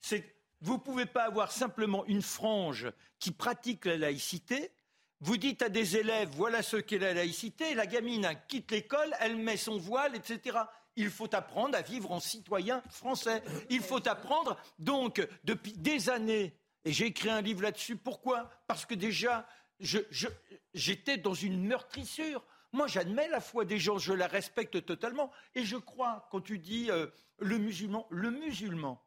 [0.00, 4.72] c'est que vous pouvez pas avoir simplement une frange qui pratique la laïcité.
[5.20, 7.74] Vous dites à des élèves, voilà ce qu'est la laïcité.
[7.74, 10.56] La gamine elle quitte l'école, elle met son voile, etc.
[10.96, 13.42] Il faut apprendre à vivre en citoyen français.
[13.70, 17.96] Il faut apprendre, donc, depuis des années, et j'ai écrit un livre là-dessus.
[17.96, 18.50] Pourquoi?
[18.66, 19.46] Parce que déjà,
[19.80, 22.44] j'étais dans une meurtrissure.
[22.72, 25.30] Moi, j'admets la foi des gens, je la respecte totalement.
[25.54, 27.06] Et je crois, quand tu dis euh,
[27.38, 29.00] le musulman, le musulman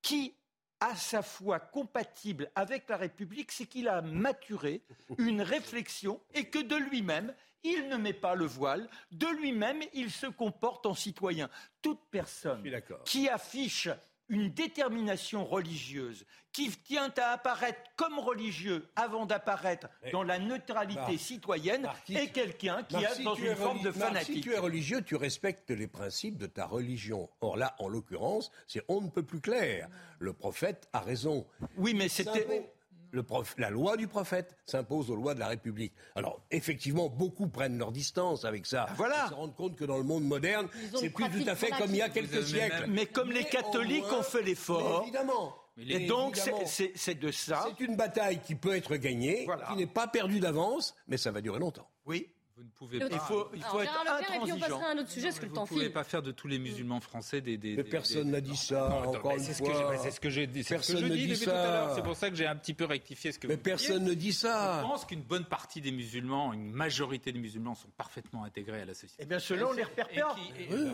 [0.00, 0.34] qui
[0.80, 4.82] a sa foi compatible avec la République, c'est qu'il a maturé
[5.18, 7.32] une réflexion et que de lui-même,
[7.64, 11.48] il ne met pas le voile, de lui-même, il se comporte en citoyen.
[11.80, 12.62] Toute personne
[13.04, 13.88] qui affiche
[14.28, 21.18] une détermination religieuse, qui tient à apparaître comme religieux avant d'apparaître dans la neutralité Marc,
[21.18, 24.36] citoyenne, est quelqu'un qui Marc, est dans une forme de fanatique.
[24.36, 27.28] Si tu es religieux, tu respectes les principes de ta religion.
[27.40, 29.88] Or là, en l'occurrence, c'est on ne peut plus clair.
[30.18, 31.46] Le prophète a raison.
[31.76, 32.72] Oui, mais c'était.
[33.12, 35.92] Le prof- la loi du prophète s'impose aux lois de la République.
[36.16, 38.86] Alors, effectivement, beaucoup prennent leur distance avec ça.
[38.96, 39.24] voilà.
[39.26, 40.66] Ils se rendent compte que dans le monde moderne,
[40.98, 42.86] c'est plus tout à fait comme il y a quelques siècles.
[42.88, 45.02] Mais comme les catholiques moins- ont fait l'effort.
[45.02, 45.54] Évidemment.
[45.78, 46.36] Et donc,
[46.66, 47.66] c'est de ça.
[47.68, 51.40] C'est une bataille qui peut être gagnée, qui n'est pas perdue d'avance, mais ça va
[51.42, 51.88] durer longtemps.
[52.06, 52.28] Oui.
[52.62, 53.18] Vous ne pouvez Il pas.
[53.18, 55.42] faut, il faut être Leclerc, et puis on passera à un autre sujet, parce que
[55.44, 57.56] le Vous temps ne pouvez pas faire de tous les musulmans français des.
[57.56, 59.92] des personne n'a dit ça, Non, non, encore une c'est ce que fois.
[59.96, 60.62] j'ai- C'est ce que j'ai dit.
[60.62, 61.44] Personne ne dit ça.
[61.44, 61.94] tout à l'heure.
[61.96, 64.14] C'est pour ça que j'ai un petit peu rectifié ce que Mais vous personne ne
[64.14, 64.80] dit ça.
[64.82, 68.84] Je pense qu'une bonne partie des musulmans, une majorité des musulmans sont parfaitement intégrés à
[68.84, 69.16] la société.
[69.18, 69.84] Eh bien, selon Et les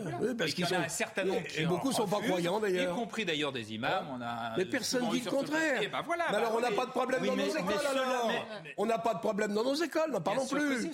[0.01, 0.17] voilà.
[0.21, 1.91] oui, parce Et qu'il y qu'ils en a sont- un certain nombre et beaucoup en
[1.93, 2.93] sont pas croyants, d'ailleurs.
[2.93, 4.05] Y compris d'ailleurs des imams.
[4.11, 5.73] On a Mais personne dit le contraire.
[5.75, 5.87] papier.
[5.89, 7.63] Ben voilà, mais alors on n'a pas de problème dans nos écoles
[8.77, 10.89] On n'a pas de problème dans nos écoles, pas que plus.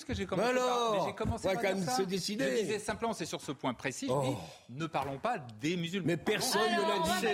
[0.65, 1.95] Alors j'ai commencé On va par quand dire même ça.
[1.97, 2.45] se décider.
[2.57, 4.21] Je disais simplement, c'est sur ce point précis, je Oh.
[4.69, 6.07] dis, ne parlons pas des musulmans.
[6.07, 7.25] Mais personne Alors, ne on l'a dit.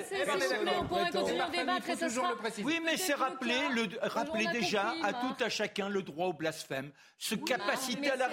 [0.57, 2.63] vous plaît, on pourrait continuer le débat, et sera préciser.
[2.63, 6.91] Oui, mais c'est rappeler, le, On déjà à tout à chacun le droit au blasphème.
[7.17, 8.27] Ce capacité à la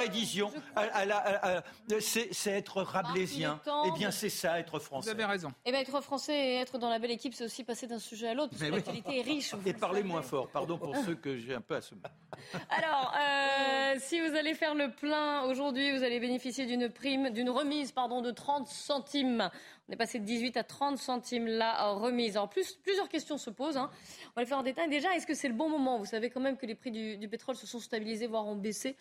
[0.75, 1.63] à, à à- à-
[2.01, 3.61] c'est être rabelaisien.
[3.87, 5.11] Eh bien, c'est ça, être Vous français.
[5.11, 5.53] avez raison.
[5.67, 8.29] Eh bien, être français et être dans la belle équipe, c'est aussi passer d'un sujet
[8.29, 9.55] à l'autre, parce que l'actualité est riche.
[9.55, 12.01] vous Et le parler moins fort, pardon pour ceux que j'ai un peu assommés.
[12.71, 17.51] Alors, euh, si vous allez faire le plein aujourd'hui, vous allez bénéficier d'une prime, d'une
[17.51, 19.51] remise, pardon, de 30 centimes.
[19.89, 22.37] On est passé de 18 à 30 centimes la remise.
[22.39, 23.76] En plus, plusieurs questions se posent.
[23.76, 23.91] hein.
[24.29, 24.89] On va les faire en détail.
[24.89, 25.99] Déjà, est-ce que c'est le bon moment?
[25.99, 28.57] Vous savez quand même que les prix du, du pétrole se sont stabilisés, voire ont
[28.57, 28.97] baissé.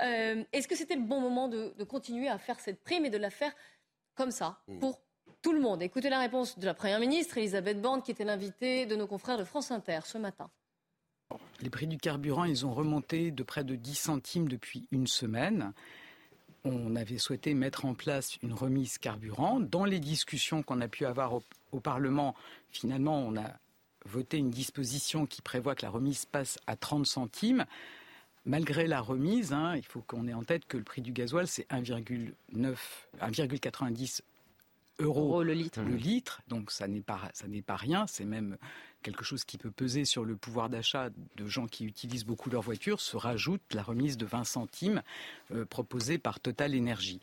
[0.00, 3.10] Euh, est-ce que c'était le bon moment de, de continuer à faire cette prime et
[3.10, 3.52] de la faire
[4.14, 5.00] comme ça, pour
[5.42, 5.82] tout le monde?
[5.82, 9.38] Écoutez la réponse de la Première ministre, Elisabeth Borne, qui était l'invitée de nos confrères
[9.38, 10.50] de France Inter ce matin.
[11.60, 15.72] Les prix du carburant, ils ont remonté de près de 10 centimes depuis une semaine.
[16.64, 19.60] On avait souhaité mettre en place une remise carburant.
[19.60, 22.34] Dans les discussions qu'on a pu avoir au, Parlement,
[22.70, 23.52] finalement, on a
[24.06, 27.66] voté une disposition qui prévoit que la remise passe à 30 centimes.
[28.46, 31.46] Malgré la remise, hein, il faut qu'on ait en tête que le prix du gasoil,
[31.46, 32.32] c'est 1,9,
[33.20, 34.20] 1,90
[34.98, 35.80] euros le litre.
[35.82, 36.42] le litre.
[36.48, 38.06] Donc ça n'est pas ça n'est pas rien.
[38.06, 38.56] C'est même
[39.02, 42.62] quelque chose qui peut peser sur le pouvoir d'achat de gens qui utilisent beaucoup leur
[42.62, 43.00] voiture.
[43.00, 45.02] Se rajoute la remise de 20 centimes
[45.52, 47.20] euh, proposée par Total Énergie.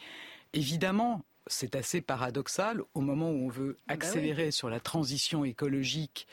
[0.54, 1.24] Évidemment.
[1.48, 6.26] C'est assez paradoxal au moment où on veut accélérer sur la transition écologique.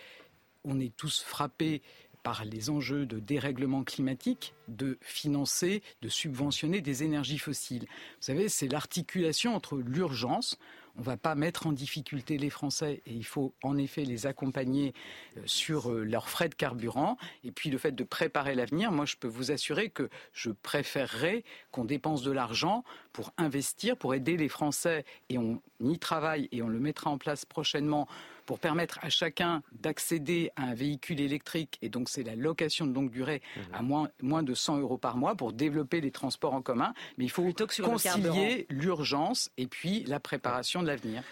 [0.64, 1.82] On est tous frappés
[2.22, 7.82] par les enjeux de dérèglement climatique, de financer, de subventionner des énergies fossiles.
[7.82, 10.58] Vous savez, c'est l'articulation entre l'urgence,
[10.96, 14.26] on ne va pas mettre en difficulté les Français et il faut en effet les
[14.26, 14.92] accompagner
[15.36, 18.92] euh, sur euh, leurs frais de carburant et puis le fait de préparer l'avenir.
[18.92, 24.14] Moi, je peux vous assurer que je préférerais qu'on dépense de l'argent pour investir, pour
[24.14, 28.06] aider les Français et on y travaille et on le mettra en place prochainement
[28.46, 32.94] pour permettre à chacun d'accéder à un véhicule électrique, et donc c'est la location de
[32.94, 36.62] longue durée à moins, moins de 100 euros par mois pour développer les transports en
[36.62, 36.94] commun.
[37.18, 41.22] Mais il faut concilier l'urgence et puis la préparation de l'avenir.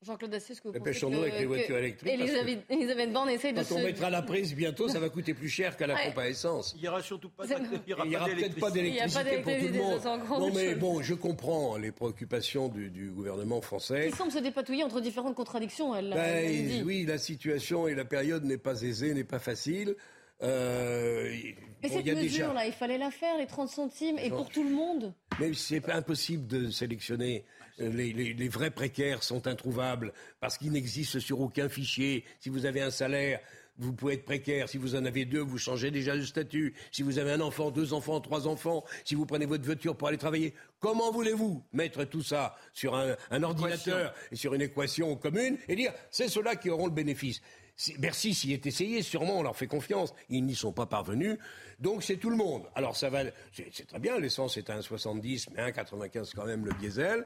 [0.00, 3.30] Jean-Claude Dacier, est-ce que vous pensez Dépêchons-nous avec les voitures que électriques, Elisabeth, Elisabeth Borne
[3.30, 5.94] essaye de Quand on mettra la prise bientôt, ça va coûter plus cher qu'à la
[5.94, 6.06] Ouais.
[6.06, 6.72] pompe à essence.
[6.76, 7.54] Il n'y aura surtout pas, C'est-
[7.86, 10.40] il y aura Il n'y aura peut-être pas d'électricité pour tout le d'électricité, monde.
[10.40, 14.06] Non mais bon, je comprends les préoccupations du, du gouvernement français.
[14.10, 16.82] Il semble se dépatouiller entre différentes contradictions, elle Ben, elle l'a dit.
[16.84, 19.96] oui, la situation et la période n'est pas aisée, n'est pas facile.
[20.40, 21.32] Euh,
[21.82, 24.50] Mais bon, cette déjà- mesure-là, il fallait la faire, les 30 centimes, et Genre- pour
[24.50, 25.12] tout le monde?
[25.40, 27.44] Mais c'est pas impossible de sélectionner.
[27.80, 32.24] Euh, Les, les- les vrais précaires sont introuvables parce qu'ils n'existent sur aucun fichier.
[32.40, 33.40] Si vous avez un salaire,
[33.80, 34.68] vous pouvez être précaire.
[34.68, 36.74] Si vous en avez deux, vous changez déjà de statut.
[36.90, 40.08] Si vous avez un enfant, deux enfants, trois enfants, si vous prenez votre voiture pour
[40.08, 45.14] aller travailler, comment voulez-vous mettre tout ça sur un, un ordinateur et sur une équation
[45.14, 47.40] commune et dire c'est ceux-là qui auront le bénéfice?
[47.98, 50.12] Bercy s'y est essayé, sûrement, on leur fait confiance.
[50.28, 51.38] Ils n'y sont pas parvenus.
[51.78, 52.64] Donc c'est tout le monde.
[52.74, 53.20] Alors ça va,
[53.52, 57.24] c'est très bien, l'essence est à 1,70, mais 1,95 quand même le diesel.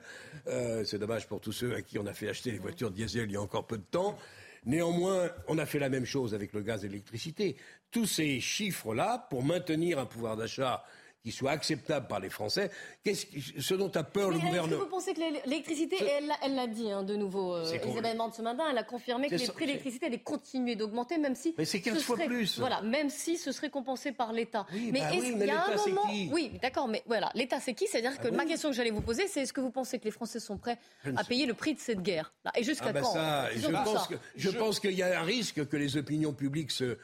[0.49, 3.25] Euh, c'est dommage pour tous ceux à qui on a fait acheter les voitures diesel
[3.31, 4.19] il y a encore peu de temps.
[4.65, 7.57] Néanmoins, on a fait la même chose avec le gaz et l'électricité.
[7.91, 10.85] Tous ces chiffres-là, pour maintenir un pouvoir d'achat
[11.23, 12.71] qui soit acceptable par les Français,
[13.05, 15.97] qu'est-ce qui- ce dont a peur Mais le est-ce que gouvernement vous pensez que l'électricité,
[16.03, 18.79] et elle l'a- elle l'a dit hein, de nouveau, euh, Elisabeth Borne ce matin, elle
[18.79, 21.55] a confirmé que les ça- prix de l'électricité allaient continuer d'augmenter, même si.
[21.57, 22.59] Mais c'est 15 ce fois serait- plus.
[22.59, 24.67] Voilà, même si ce serait compensé par l'État.
[24.73, 26.09] mais bah est-ce oui, qu'il mais y a un l'État, c'est moment.
[26.09, 27.87] qui Oui, d'accord, mais voilà, l'État, c'est qui?
[27.87, 28.49] C'est-à-dire que Ah ma oui.
[28.49, 30.79] question que j'allais vous poser, c'est est-ce que vous pensez que les Français sont prêts
[31.17, 32.33] à payer le prix de cette guerre?
[32.45, 33.13] Là, Et jusqu'à Ah bah quand?
[33.13, 33.49] ça,
[33.85, 36.99] pense que je, pense qu'il y a un risque que les opinions publiques se,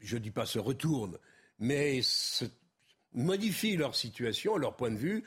[0.00, 1.18] je dis pas se retournent,
[1.58, 2.44] mais se
[3.18, 5.24] modifient leur situation, leur point de vue,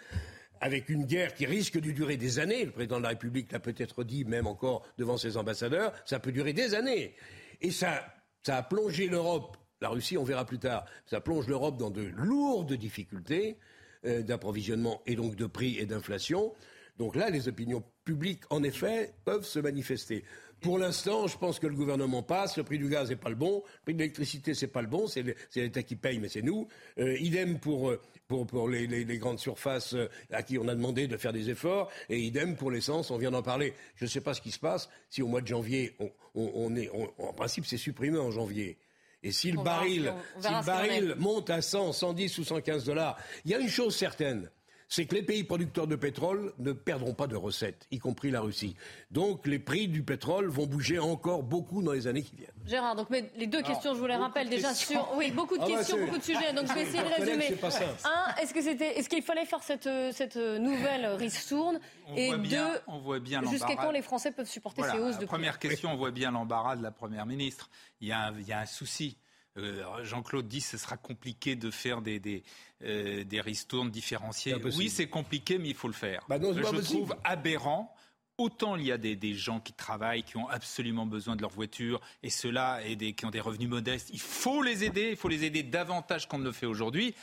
[0.62, 2.66] avec une guerre qui risque de durer des années.
[2.66, 6.32] Le président de la République l'a peut-être dit, même encore devant ses ambassadeurs, ça peut
[6.32, 7.16] durer des années.
[7.62, 8.06] Et ça,
[8.44, 9.58] ça a plongé l'Europe.
[9.82, 10.86] La Russie, on verra plus tard.
[11.08, 13.58] Ça plonge l'Europe dans de lourdes difficultés
[14.06, 16.54] euh, d'approvisionnement et donc de prix et d'inflation.
[16.98, 20.24] Donc là, les opinions publiques, en effet, peuvent se manifester.
[20.62, 22.56] Pour l'instant, je pense que le gouvernement passe.
[22.58, 23.64] Le prix du gaz n'est pas le bon.
[23.66, 25.08] Le prix de l'électricité, c'est pas le bon.
[25.08, 25.24] C'est
[25.56, 26.68] l'État qui paye, mais c'est nous.
[27.00, 30.68] Euh, idem pour, euh, pour, pour les, les- les grandes surfaces euh, à qui on
[30.68, 31.90] a demandé de faire des efforts.
[32.10, 33.10] Et idem pour l'essence.
[33.12, 33.74] On vient d'en parler.
[33.96, 34.88] Je ne sais pas ce qui se passe.
[35.10, 38.30] Si au mois de janvier, on, on- on est, on- en principe, c'est supprimé en
[38.32, 38.78] janvier.
[39.24, 43.18] Et si le verra baril, si le baril monte à 100, 110 ou 115 dollars,
[43.46, 44.50] il y a une chose certaine,
[44.94, 48.42] c'est que les pays producteurs de pétrole ne perdront pas de recettes, y compris la
[48.42, 48.76] Russie.
[49.10, 52.52] Donc les prix du pétrole vont bouger encore beaucoup dans les années qui viennent.
[52.68, 55.08] Gérard, donc mais les deux questions, je vous les rappelle déjà sur.
[55.16, 56.52] Oui, beaucoup de Ah bah, questions, beaucoup de sujets.
[56.52, 57.56] Donc je vais essayer de résumer.
[57.72, 57.86] simple.
[58.04, 61.80] Un, est-ce que c'était, est-ce qu'il fallait faire cette cette nouvelle ristourne
[62.10, 64.94] On Et voit bien- deux, on voit bien jusqu'à quand les Français peuvent supporter Voilà,
[64.94, 67.70] ces hausses de prix première question, on voit bien l'embarras de la Première ministre.
[68.02, 69.16] Il y a un, il y a un souci.
[69.58, 72.44] Euh, Jean-Claude dit que ce sera compliqué de faire des, des,
[72.84, 74.56] euh, des ristournes différenciées.
[74.78, 76.24] Oui, c'est compliqué, mais il faut le faire.
[76.30, 76.84] Bah non, Je possible.
[76.84, 77.94] trouve aberrant.
[78.38, 81.52] Autant il y a des, des gens qui travaillent, qui ont absolument besoin de leur
[81.52, 85.16] voiture, et ceux-là, et des, qui ont des revenus modestes, il faut les aider, il
[85.18, 87.14] faut les aider davantage qu'on ne le fait aujourd'hui.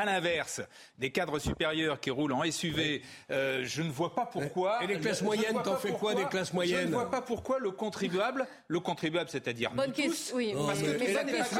[0.00, 0.60] À l'inverse,
[0.96, 4.82] des cadres supérieurs qui roulent en SUV, euh, je ne vois pas pourquoi.
[4.84, 7.10] Et les classes je ne moyennes, t'en fais quoi des classes Je moyennes ne vois
[7.10, 10.84] pas pourquoi le contribuable, le contribuable, c'est-à-dire Bonne nous tous, question, oui, parce que.
[10.86, 11.52] Eh ben, les classes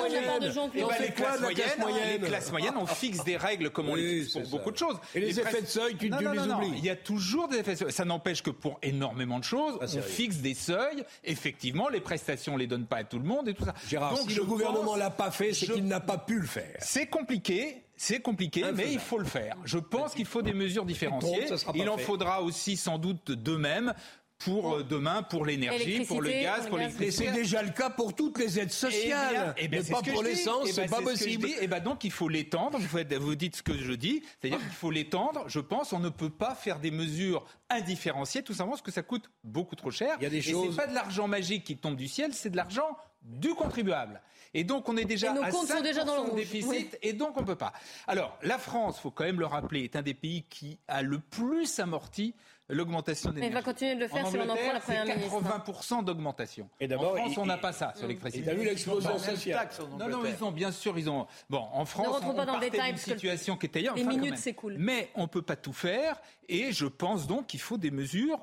[1.41, 4.71] moyennes, moyenne les classes moyennes, on fixe des règles comme on les fixe pour beaucoup
[4.71, 4.97] de choses.
[5.15, 6.73] Et les effets de seuil, tu- non, tu non, les oublies.
[6.79, 7.93] Il y a toujours des effets de seuil.
[7.93, 10.03] Ça n'empêche que pour énormément de choses, on sérieux.
[10.07, 11.05] fixe des seuils.
[11.25, 13.75] Effectivement, les prestations, on les donne pas à tout le monde et tout ça.
[13.89, 16.39] Gérard, Donc, si je le gouvernement l'a pas fait, c'est je- qu'il n'a pas pu
[16.39, 16.77] le faire.
[16.81, 19.57] c'est compliqué, c'est compliqué, mais il faut le faire.
[19.65, 21.47] Je pense qu'il faut des mesures différenciées.
[21.75, 22.03] Il en fait.
[22.05, 23.93] faudra aussi sans doute de même
[24.39, 27.27] pour euh, demain, pour l'énergie, pour le gaz, pour l'électricité.
[27.27, 29.33] c'est déjà le cas pour toutes les aides Eh sociales.
[29.35, 31.49] bien, eh bien, mais pas pour l'essence, Eh c'est ben, pas que je possible.
[31.61, 32.79] Eh ben, donc il faut l'étendre.
[32.79, 35.43] Vous, faites- vous dites ce que je dis, c'est-à-dire qu'il faut l'étendre.
[35.49, 39.03] Je pense, on ne peut pas faire des mesures indifférenciées, tout simplement parce que ça
[39.03, 40.15] coûte beaucoup trop cher.
[40.21, 42.33] Il y a des Et choses- c'est pas de l'argent magique qui tombe du ciel,
[42.33, 44.23] c'est de l'argent du contribuable.
[44.55, 46.37] Et donc on est déjà Et nos à comptes sont 5% déjà dans le de
[46.37, 46.89] déficit, Oui.
[47.03, 47.73] et donc on peut pas.
[48.07, 51.19] Alors la France, faut quand même le rappeler, est un des pays qui a le
[51.19, 52.35] plus amorti
[52.71, 55.07] l'augmentation des Mais il va continuer de le faire si l'on en prend la première
[55.07, 55.41] ministre.
[55.41, 56.69] 80% d'augmentation.
[56.81, 58.43] Et d'abord, en France, il- on n'a pas ça sur l'électricité.
[58.43, 59.69] Et t'as vu l'explosion sociale
[59.99, 61.27] non, non, ils ont bien sûr, ils ont.
[61.49, 63.95] Bon, en France, Ne on pas dans détail, que situation qui était ailleurs.
[63.95, 64.39] les enfin, quand minutes même.
[64.41, 64.77] s'écoulent.
[64.79, 68.39] Mais on peut pas tout faire, et je pense donc qu'il faut des mesures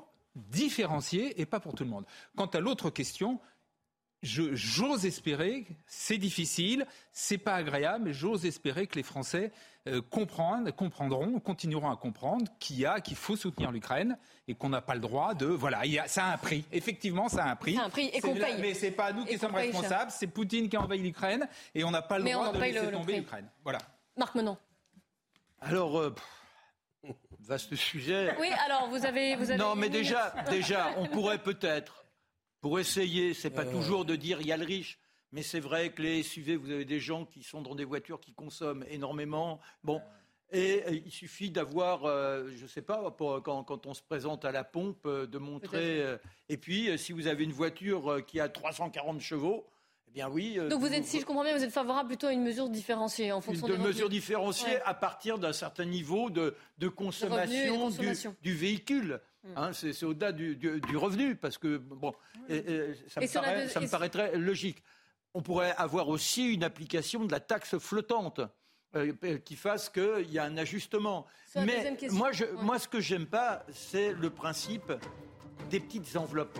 [0.50, 2.04] différenciées et pas pour tout le monde.
[2.36, 3.38] Quant à l'autre question.
[4.22, 9.52] Je- J'ose espérer, c'est difficile, c'est pas agréable, mais j'ose espérer que les Français
[9.88, 14.68] euh, comprennent, comprendront, continueront à comprendre qu'il y a, qu'il faut soutenir l'Ukraine et qu'on
[14.68, 16.64] n'a pas le droit de, voilà, il y a, ça a un prix.
[16.72, 17.76] Effectivement, ça a un prix.
[17.76, 18.56] Ça a un prix et qu'on paye.
[18.60, 21.84] Mais c'est pas nous Et qui sommes responsables, c'est Poutine qui a envahi l'Ukraine et
[21.84, 23.48] on n'a pas le Mais on droit de laisser le- tomber l'Ukraine.
[23.62, 23.78] Voilà.
[24.16, 24.56] Marc Menon.
[25.60, 28.34] Alors, euh, pff, vaste sujet.
[28.40, 32.04] Oui, alors vous avez, vous avez Non, mais déjà, déjà, on pourrait peut-être,
[32.66, 33.70] pour essayer, c'est pas Euh.
[33.70, 34.98] toujours de dire il y a le riche,
[35.30, 38.20] mais c'est vrai que les SUV, vous avez des gens qui sont dans des voitures
[38.20, 39.60] qui consomment énormément.
[39.84, 40.00] Bon.
[40.50, 44.44] Et euh, il suffit d'avoir, euh, je sais pas, pour- quand, quand on se présente
[44.44, 46.00] à la pompe, euh, de montrer.
[46.02, 49.64] euh, et puis, euh, si vous avez une voiture euh, qui a 340 chevaux,
[50.08, 50.56] eh bien oui.
[50.58, 52.68] euh, Donc vous êtes, si je comprends bien, vous êtes favorable plutôt à une mesure
[52.68, 54.82] différenciée en fonction de des mesures différenciées Ouais.
[54.84, 58.34] à partir d'un certain niveau de, de consommation, du- consommation.
[58.42, 59.20] Du, véhicule.
[59.46, 59.52] Mm.
[59.58, 62.12] Hein, c'est c'est au-delà du, du- du revenu, parce que bon,
[62.48, 64.82] et- et ça, me sur la paraît, deux- ça me et- paraîtrait logique.
[65.34, 68.40] On pourrait avoir aussi une application de la taxe flottante
[68.94, 69.12] euh,
[69.44, 71.26] qui fasse qu'il y a un ajustement.
[71.54, 72.62] Mais moi, je, Ouais.
[72.62, 74.92] moi, ce que j'aime pas, c'est le principe
[75.70, 76.58] des petites enveloppes.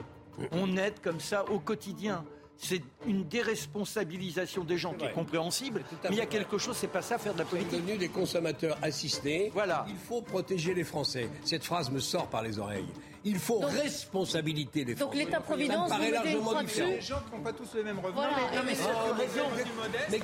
[0.52, 2.24] On aide comme ça au quotidien.
[2.58, 6.86] C'est une déresponsabilisation des gens qui est compréhensible, mais il y a quelque chose, c'est
[6.86, 7.80] pas ça faire de la On est politique.
[7.84, 9.50] devenu des consommateurs assistés.
[9.52, 9.84] Voilà.
[9.88, 11.28] Il faut protéger les Français.
[11.44, 12.86] Cette phrase me sort par les oreilles.
[13.28, 15.24] Il faut Donc- responsabilité des Donc Français.
[15.24, 16.88] l'État-providence, Ça me vous paraît largement différent.
[16.90, 18.14] Les gens qui n'ont pas tous les mêmes revenus.
[18.14, 18.30] Voilà.
[18.30, 18.78] Non, mais, Non,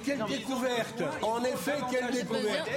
[0.04, 2.68] quelle- mais Non, ils découverte ils En effet, quelle découverte.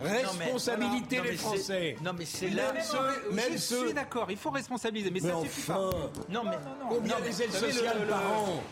[0.00, 1.96] Responsabilité des Français.
[2.02, 2.72] Non, mais c'est là.
[2.80, 6.32] je suis d'accord, il faut responsabiliser, mais, ça suffit enfin, pas.
[6.32, 6.56] Non, mais.
[6.88, 8.62] combien les aides sociales le- le- par an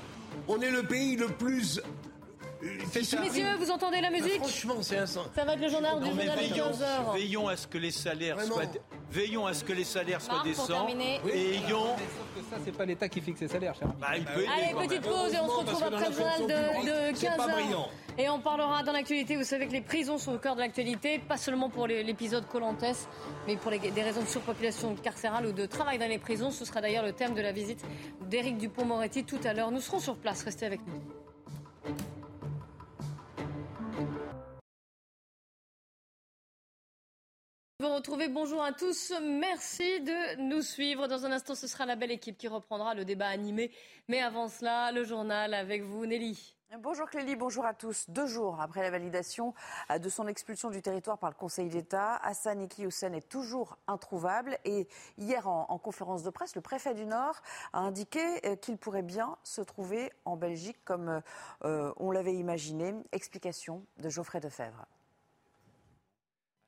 [0.49, 1.81] On est le pays le plus...
[2.93, 4.39] qui se- Messieurs, vous entendez la musique?
[4.39, 5.27] Franchement, c'est un sens.
[5.35, 7.13] Ça va être le journal du Non, journal de veillons, 15 heures.
[7.13, 8.55] veillons à ce que les salaires Vraiment.
[8.55, 8.65] soient,
[9.11, 11.95] veillons à ce que les salaires soient décents et ayons.
[12.35, 13.89] Que ça, c'est pas l'État qui fixe les salaires, cher.
[14.01, 16.47] Bah, il peut aider Allez, petite pause et on se retrouve après le journal de,
[16.79, 17.55] publique, de c'est 15 pas heures.
[17.65, 17.89] brillant.
[18.17, 19.37] Et on parlera dans l'actualité.
[19.37, 22.85] Vous savez que les prisons sont au cœur de l'actualité, pas seulement pour l'épisode Colantes,
[23.47, 26.51] mais pour les- des raisons de surpopulation carcérale ou de travail dans les prisons.
[26.53, 27.85] Ce sera d'ailleurs le thème de la visite
[28.23, 29.71] d'Éric Dupont-Moretti tout à l'heure.
[29.73, 30.43] Nous serons sur place.
[30.45, 31.93] Restez avec nous.
[37.85, 41.07] Vous retrouvez, bonjour à tous, merci de nous suivre.
[41.07, 43.71] Dans un instant, ce sera la belle équipe qui reprendra le débat animé.
[44.09, 46.55] Mais avant cela, le journal avec vous, Nelly.
[46.79, 48.09] Bonjour Clélie, bonjour à tous.
[48.09, 49.53] Deux jours après la validation
[49.91, 53.77] euh, de son expulsion du territoire par le Conseil d'État, Hassan Eki Houssen est toujours
[53.87, 54.57] introuvable.
[54.65, 57.37] Et hier, en, en conférence de presse, le préfet du Nord
[57.75, 61.21] a indiqué euh, qu'il pourrait bien se trouver en Belgique comme
[61.65, 62.95] euh, on l'avait imaginé.
[63.13, 64.87] Explication de Geoffrey Defebvre.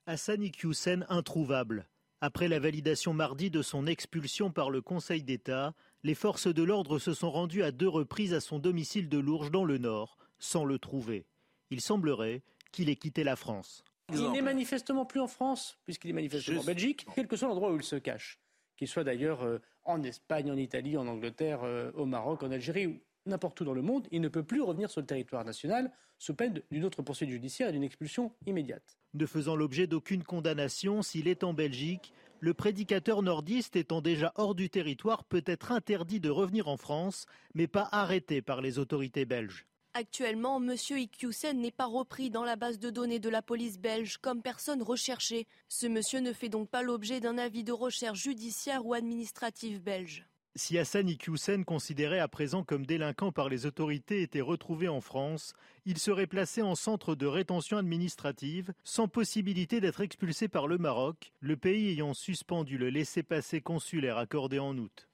[0.06, 1.88] Hassani Hussein introuvable.
[2.20, 7.00] Après la validation mardi de son expulsion par le Conseil d'État, les forces de l'ordre
[7.00, 10.64] se sont rendues à deux reprises à son domicile de Lourges dans le Nord, sans
[10.64, 11.26] le trouver.
[11.70, 13.84] Il semblerait qu'il ait quitté la France.
[14.12, 17.72] Il n'est manifestement plus en France, puisqu'il est manifestement en Belgique, quel que soit l'endroit
[17.72, 18.38] où il se cache.
[18.76, 22.86] Qu'il soit d'ailleurs euh, en Espagne, en Italie, en Angleterre, euh, au Maroc, en Algérie
[22.86, 25.90] ou n'importe où dans le monde, il ne peut plus revenir sur le territoire national
[26.18, 28.98] sous peine d'une autre poursuite judiciaire et d'une expulsion immédiate.
[29.14, 34.54] Ne faisant l'objet d'aucune condamnation s'il est en Belgique, le prédicateur nordiste étant déjà hors
[34.54, 39.24] du territoire peut être interdit de revenir en France, mais pas arrêté par les autorités
[39.24, 39.66] belges.
[39.94, 40.74] Actuellement, M.
[40.90, 44.82] Iqiyoussen n'est pas repris dans la base de données de la police belge comme personne
[44.82, 45.46] recherchée.
[45.68, 50.26] Ce monsieur ne fait donc pas l'objet d'un avis de recherche judiciaire ou administratif belge.
[50.56, 55.52] Si Hassan Iqiyoussen, considéré à présent comme délinquant par les autorités, était retrouvé en France,
[55.84, 61.34] il serait placé en centre de rétention administrative, sans possibilité d'être expulsé par le Maroc,
[61.40, 65.08] le pays ayant suspendu le laissez-passer consulaire accordé en août.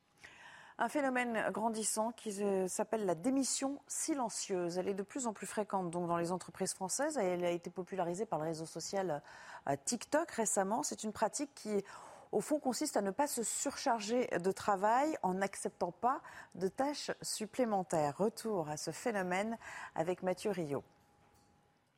[0.79, 2.33] Un phénomène grandissant qui
[2.69, 4.79] s'appelle la démission silencieuse.
[4.79, 7.19] Elle est de plus en plus fréquente dans les entreprises françaises.
[7.19, 9.21] Elle a été popularisée par le réseau social
[9.69, 10.85] euh, TikTok récemment.
[10.85, 11.85] C'est une pratique qui,
[12.33, 16.23] au fond, consiste à ne pas se surcharger de travail en n'acceptant pas
[16.55, 18.17] de tâches supplémentaires.
[18.17, 19.59] Retour à ce phénomène
[19.95, 20.83] avec Mathieu Rio.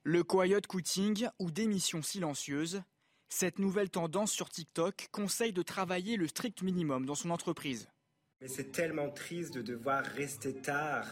[0.03, 2.83] Le quiet quitting ou démission silencieuse,
[3.29, 7.89] cette nouvelle tendance sur TikTok conseille de travailler le strict minimum dans son entreprise.
[8.41, 11.07] Mais c'est tellement triste de devoir rester tard.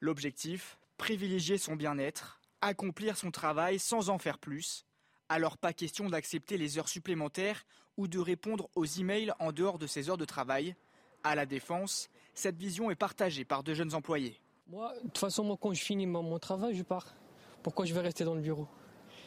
[0.00, 4.84] L'objectif, privilégier son bien-être, accomplir son travail sans en faire plus.
[5.28, 7.64] Alors pas question d'accepter les heures supplémentaires
[7.96, 10.76] ou de répondre aux emails en dehors de ses heures de travail.
[11.24, 14.40] À la défense, cette vision est partagée par de jeunes employés.
[14.68, 17.14] Moi, de toute façon, moi, quand je finis mon travail, je pars.
[17.62, 18.68] Pourquoi je vais rester dans le bureau?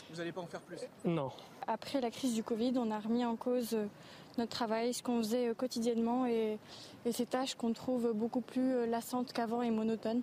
[0.10, 0.80] Vous n'allez pas en faire plus?
[1.06, 1.32] Non.
[1.68, 3.78] Après la crise du Covid, on a remis en cause
[4.40, 6.58] notre travail, ce qu'on faisait euh, quotidiennement et,
[7.12, 10.22] ces tâches qu'on trouve beaucoup plus euh, lassantes qu'avant et monotones.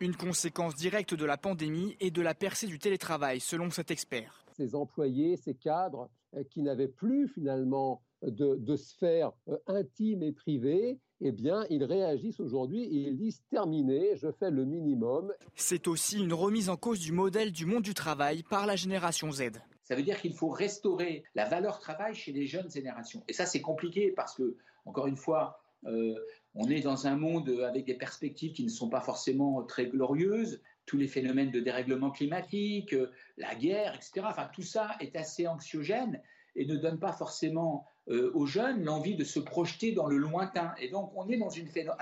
[0.00, 4.43] Une conséquence directe de la pandémie et de la percée du télétravail, selon cet expert.
[4.56, 9.32] Ces employés, ces cadres euh, qui n'avaient plus finalement de, sphère
[9.66, 14.64] intime et privée, eh bien, ils réagissent aujourd'hui et ils disent terminé, je fais le
[14.64, 15.32] minimum.
[15.54, 19.30] C'est aussi une remise en cause du modèle du monde du travail par la génération
[19.30, 19.50] Z.
[19.82, 23.22] Ça veut dire qu'il faut restaurer la valeur travail chez les jeunes générations.
[23.28, 26.14] Et ça, c'est compliqué parce que, encore une fois, euh,
[26.54, 30.62] on est dans un monde avec des perspectives qui ne sont pas forcément très glorieuses.
[30.86, 34.26] Tous les phénomènes de dérèglement climatique, euh, la guerre, etc.
[34.28, 36.20] Enfin, tout ça est assez anxiogène
[36.56, 40.74] et ne donne pas forcément euh, aux jeunes l'envie de se projeter dans le lointain.
[40.80, 41.48] Et donc, on est dans,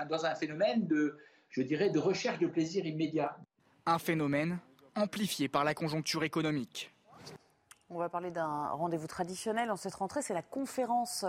[0.09, 1.17] dans un phénomène de,
[1.49, 3.37] je dirais, de recherche de plaisir immédiat.
[3.85, 4.59] Un phénomène
[4.95, 6.91] amplifié par la conjoncture économique.
[7.89, 10.21] On va parler d'un rendez-vous traditionnel en cette rentrée.
[10.21, 11.25] C'est la conférence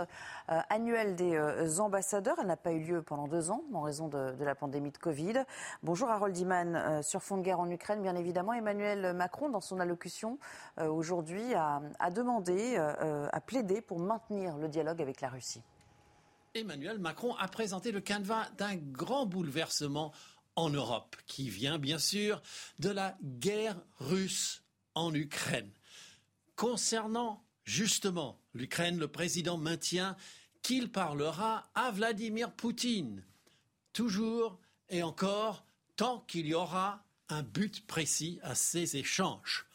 [0.49, 2.37] euh, annuelle des euh, ambassadeurs.
[2.39, 5.43] Elle n'a pas eu lieu pendant deux ans en raison de, la pandémie de Covid.
[5.83, 6.75] Bonjour Harold Iman.
[6.75, 10.39] Euh, sur fond de guerre en Ukraine, bien évidemment, Emmanuel Macron, dans son allocution
[10.79, 15.61] aujourd'hui, a, a, demandé, a plaidé pour maintenir le dialogue avec la Russie.
[16.53, 20.13] Emmanuel Macron a présenté le canevas d'un grand bouleversement
[20.55, 22.41] en Europe, qui vient bien sûr
[22.79, 24.63] de la guerre russe
[24.95, 25.69] en Ukraine.
[26.55, 30.15] Concernant justement l'Ukraine, le président maintient
[30.61, 33.23] qu'il parlera à Vladimir Poutine,
[33.93, 39.65] toujours et encore tant qu'il y aura un but précis à ces échanges.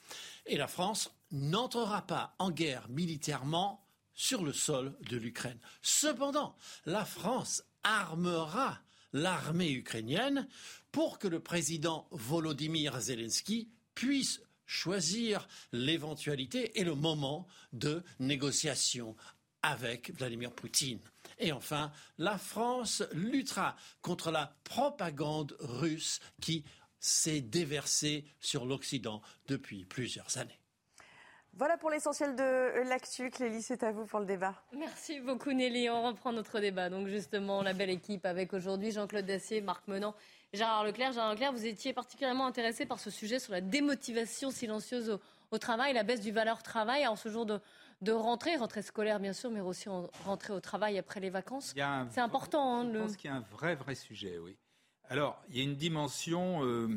[0.47, 5.59] Et la France n'entrera pas en guerre militairement sur le sol de l'Ukraine.
[5.83, 6.57] Cependant,
[6.87, 8.81] la France armera
[9.13, 10.49] l'armée ukrainienne
[10.93, 14.41] pour que le président Volodymyr Zelensky puisse
[14.71, 19.17] choisir l'éventualité et le moment de négociation
[19.63, 21.01] avec Vladimir Poutine.
[21.39, 26.65] Et enfin, la France luttera contre la propagande russe qui
[27.01, 30.61] s'est déversée sur l'Occident depuis plusieurs années.
[31.55, 33.29] Voilà pour l'essentiel de l'actu.
[33.31, 34.55] Clélie, c'est à vous pour le débat.
[34.73, 35.91] Merci beaucoup Nelly.
[35.91, 36.91] On reprend notre débat.
[36.91, 40.15] Donc justement, la belle équipe avec aujourd'hui Jean-Claude Dacier, Marc Menant
[40.53, 41.13] Gérard Leclerc.
[41.13, 45.19] Gérard Leclerc, vous étiez particulièrement intéressé par ce sujet sur la démotivation silencieuse
[45.51, 47.61] au, travail, la baisse du valeur travail en ce jour de,
[48.03, 51.75] de rentrée, rentrée scolaire bien sûr, mais aussi en rentrée au travail après les vacances.
[52.11, 52.81] C'est important.
[52.81, 54.57] Hein, je pense qu'il y a un vrai, vrai sujet, oui.
[55.09, 56.89] Alors, il y a une dimension euh,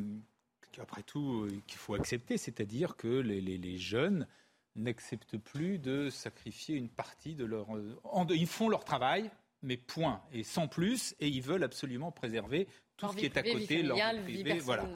[0.72, 4.28] qu'après tout, euh, qu'il faut accepter, c'est-à-dire que les, les, jeunes
[4.76, 7.76] n'acceptent plus de sacrifier une partie de leur...
[7.76, 9.32] Euh, ils font leur travail,
[9.64, 12.68] mais point, et sans plus, et ils veulent absolument préserver
[12.98, 14.88] tout ce qui est à côté, leur vie privée, voilà.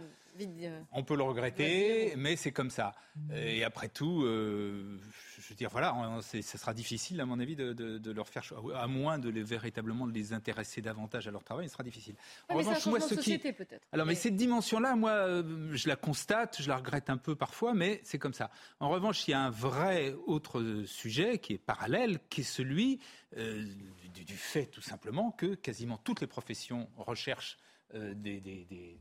[0.91, 2.93] On peut le regretter, mais c'est comme ça.
[3.33, 4.99] Et après tout, euh,
[5.39, 8.43] je veux dire, voilà, ce sera difficile, à mon avis, de, leur faire,
[8.75, 12.15] à moins de les, véritablement de les intéresser davantage à leur travail, ce sera difficile.
[12.49, 13.87] En revanche, moi, ce société, peut-être.
[13.91, 17.73] Alors, mais, cette dimension-là, moi, euh, je la constate, je la regrette un peu parfois,
[17.73, 18.51] mais c'est comme ça.
[18.79, 22.99] En revanche, il y a un vrai autre sujet qui est parallèle, qui est celui
[23.37, 23.65] euh,
[24.13, 27.57] du, fait, tout simplement, que quasiment toutes les professions recherchent
[27.93, 28.97] euh, des,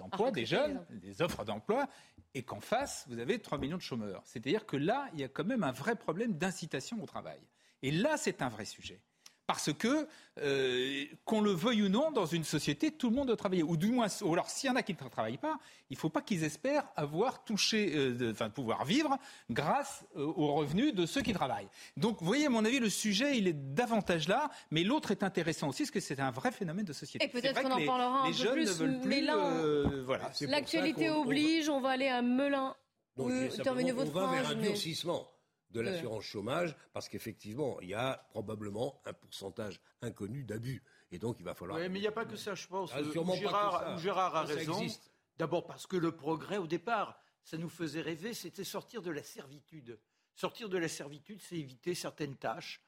[0.00, 1.88] emplois, des jeunes, des offres d'emploi,
[2.34, 4.22] et qu'en face, vous avez 3 millions de chômeurs.
[4.24, 7.40] C'est-à-dire que là, il y a quand même un vrai problème d'incitation au travail.
[7.82, 9.00] Et là, c'est un vrai sujet.
[9.46, 10.08] Parce que,
[10.40, 13.62] euh, qu'on le veuille ou non, dans une société, tout le monde doit travailler.
[13.62, 15.58] Ou du moins, ou alors s'il y en a qui ne travaillent pas,
[15.90, 19.18] il ne faut pas qu'ils espèrent avoir touché, euh, enfin pouvoir vivre
[19.50, 21.68] grâce euh, aux revenus de ceux qui travaillent.
[21.98, 25.22] Donc, vous voyez, à mon avis, le sujet, il est davantage là, mais l'autre est
[25.22, 27.24] intéressant aussi, parce que c'est un vrai phénomène de société.
[27.24, 29.36] Et peut-être qu'on en parlera un peu plus, mais là,
[30.04, 30.30] voilà.
[30.40, 32.74] l'actualité oblige, on va aller à Melun.
[33.16, 35.28] Donc, votre on va vers un durcissement
[35.74, 40.82] de l'assurance chômage, parce qu'effectivement, il y a probablement un pourcentage inconnu d'abus.
[41.10, 41.78] Et donc, il va falloir.
[41.78, 42.90] Oui, mais il n'y a pas que ça, je pense.
[42.94, 44.86] Ah, Gérard, Gérard, a raison.
[45.36, 49.22] D'abord parce que le progrès, au départ, ça nous faisait rêver, c'était sortir de la
[49.22, 49.98] servitude.
[50.36, 52.80] Sortir de la servitude, c'est éviter certaines tâches.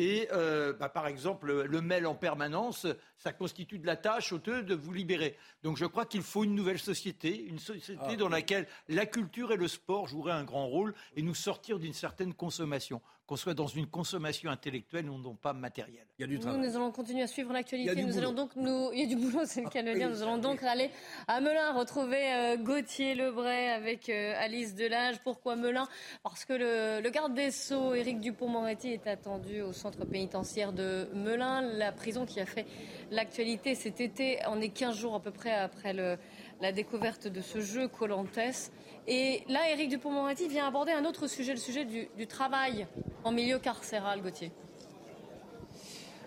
[0.00, 2.86] Et euh, bah, par exemple, le mail en permanence,
[3.16, 5.36] ça constitue de la tâche au de vous libérer.
[5.64, 9.50] Donc je crois qu'il faut une nouvelle société, une société ah, dans laquelle la culture
[9.50, 13.52] et le sport joueraient un grand rôle et nous sortir d'une certaine consommation qu'on soit
[13.52, 16.06] dans une consommation intellectuelle ou non pas matérielle.
[16.18, 16.58] Il y a du travail.
[16.58, 18.02] Nous, nous allons continuer à suivre l'actualité.
[18.02, 20.08] Nous allons donc nous, il y a du boulot, c'est le cas de le dire.
[20.08, 20.90] Nous allons donc aller
[21.26, 25.20] à Melun retrouver euh, Gauthier Lebray avec euh, Alice Delage.
[25.22, 25.86] Pourquoi Melun?
[26.22, 31.10] Parce que le, le, garde des Sceaux, Éric Dupont-Moretti, est attendu au centre pénitentiaire de
[31.12, 32.64] Melun, la prison qui a fait
[33.10, 34.38] l'actualité cet été.
[34.48, 36.16] On est 15 jours à peu près après le,
[36.62, 38.70] la découverte de ce jeu Colantes.
[39.10, 42.86] Et là, Éric Dupont-Moretti vient aborder un autre sujet, le sujet du, du travail
[43.24, 44.52] en milieu carcéral, Gauthier.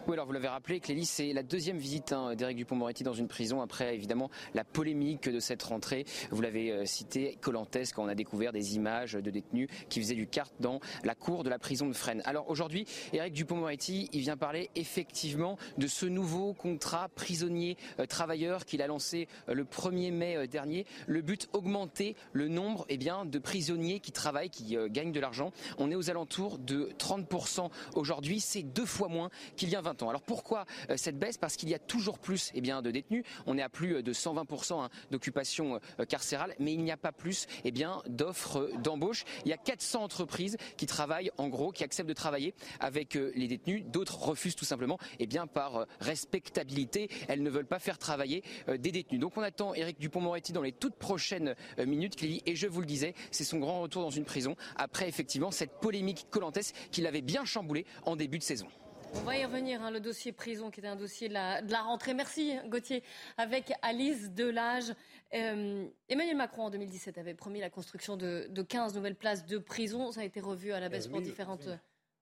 [0.08, 3.28] Oui, alors vous l'avez rappelé, Clélie, c'est la deuxième visite hein, d'Éric Dupont-Moretti dans une
[3.28, 6.06] prison après évidemment la polémique de cette rentrée.
[6.32, 10.16] Vous l'avez euh, cité, Colantes, quand on a découvert des images de détenus qui faisaient
[10.16, 12.24] du kart dans la cour de la prison de Fresnes.
[12.26, 18.82] Alors aujourd'hui, Éric Dupont-Moretti, il vient parler effectivement de ce nouveau contrat prisonnier-travailleur euh, qu'il
[18.82, 20.88] a lancé euh, le 1er mai dernier.
[21.06, 25.52] Le but, augmenter le nombre eh bien, de prisonniers qui travaillent, qui gagnent de l'argent.
[25.78, 28.39] On est aux alentours de 30% aujourd'hui.
[28.39, 31.38] C'est deux fois moins qu'il y a 20 alors pourquoi euh, cette baisse?
[31.38, 33.24] Parce qu'il y a toujours plus eh de détenus.
[33.46, 36.98] On est à plus euh, de 120% hein, d'occupation euh, carcérale, mais il n'y a
[36.98, 37.72] pas plus eh
[38.08, 39.24] d'offres d'embauche.
[39.46, 43.48] Il y a 400 entreprises qui travaillent, en gros, qui acceptent de travailler avec les
[43.48, 43.84] détenus.
[43.86, 47.10] D'autres refusent tout simplement eh bien, par respectabilité.
[47.28, 49.20] Elles ne veulent pas faire travailler des détenus.
[49.20, 53.16] Donc on attend Éric Dupont-Moretti dans les toutes prochaines minutes, Et je vous le disais,
[53.32, 57.46] c'est son grand retour dans une prison après effectivement cette polémique Colantes qu'il avait bien
[57.46, 58.68] chamboulé en début de saison.
[59.14, 62.14] On va y revenir, hein, le dossier prison qui était un dossier de la, rentrée.
[62.14, 63.03] Merci Gauthier.
[63.38, 64.93] Avec Alice Delage.
[65.34, 70.12] Euh, Emmanuel Macron en 2017 avait promis la construction de, 15 nouvelles places de prison.
[70.12, 71.68] Ça a été revu à la baisse pour différentes...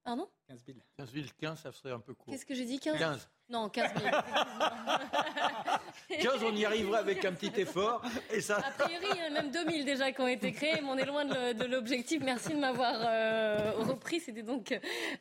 [0.03, 0.27] Pardon?
[0.47, 0.77] 15 000.
[0.97, 2.33] 15 000, 15, ça serait un peu court.
[2.33, 3.29] Qu'est-ce que j'ai dit 15 15.
[3.49, 4.15] Non, 15 000.
[6.21, 8.03] 15, on y arriverait avec un petit effort.
[8.31, 8.57] Et ça...
[8.57, 10.97] A priori, il y en a même 2000 déjà qui ont été créés, mais on
[10.97, 12.21] est loin de l'objectif.
[12.23, 14.19] Merci de m'avoir euh, repris.
[14.19, 14.65] C'était donc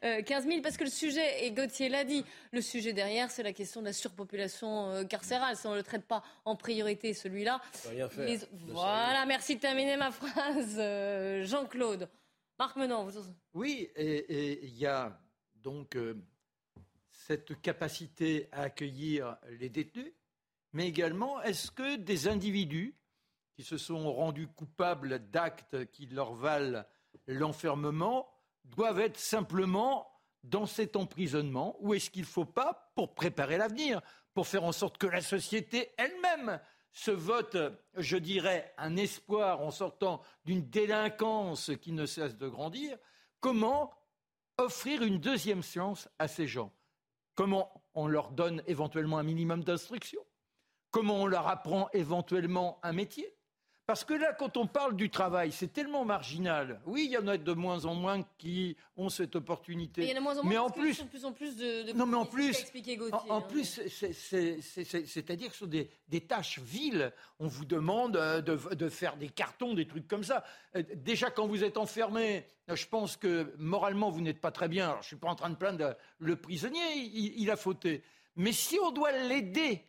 [0.03, 2.22] 15 euh, 000, parce que le sujet, et Gauthier l'a dit,
[2.53, 5.57] le sujet derrière, c'est la question de la surpopulation euh, carcérale.
[5.57, 7.62] Si on ne le traite pas en priorité, celui-là.
[7.89, 8.29] Rien faire.
[8.66, 10.79] Voilà, merci de terminer ma phrase.
[11.49, 12.09] Jean-Claude.
[12.59, 13.05] Marc Menon.
[13.05, 13.20] Vous...
[13.55, 15.18] Oui, et il y a
[15.62, 15.97] donc
[17.29, 20.14] cette capacité à accueillir les détenus,
[20.72, 22.97] mais également est-ce que des individus
[23.55, 26.85] qui se sont rendus coupables d'actes qui leur valent
[27.26, 28.31] l'enfermement
[28.64, 30.11] doivent être simplement
[30.43, 34.01] dans cet emprisonnement ou est-ce qu'il ne faut pas, pour préparer l'avenir,
[34.33, 36.59] pour faire en sorte que la société elle-même
[36.93, 37.59] se vote,
[37.97, 42.97] je dirais, un espoir en sortant d'une délinquance qui ne cesse de grandir,
[43.41, 43.93] comment
[44.57, 46.72] offrir une deuxième chance à ces gens?
[47.39, 50.20] Comment on leur donne éventuellement un minimum d'instruction?
[50.91, 53.38] Comment on leur apprend éventuellement un métier?
[53.89, 56.78] Parce que là, quand on parle du travail, c'est tellement marginal.
[56.84, 60.03] Oui, il y en a de moins en moins qui ont cette opportunité.
[60.03, 61.32] Mais il y en a de moins en moins mais en plus, de plus en
[61.32, 62.66] plus de, non, mais en plus,
[63.30, 63.41] en, hein.
[63.41, 63.80] plus,
[65.07, 67.14] c'est-à-dire que ce sont des, des, tâches viles.
[67.39, 70.45] On vous demande euh, de, de, faire des cartons, des trucs comme ça.
[70.76, 74.91] Euh, déjà, quand vous êtes enfermé, je pense que moralement, vous n'êtes pas très bien.
[74.91, 78.03] Alors, je suis pas en train de plaindre le prisonnier, il, il a fauté.
[78.36, 79.82] Mais si on doit l'aider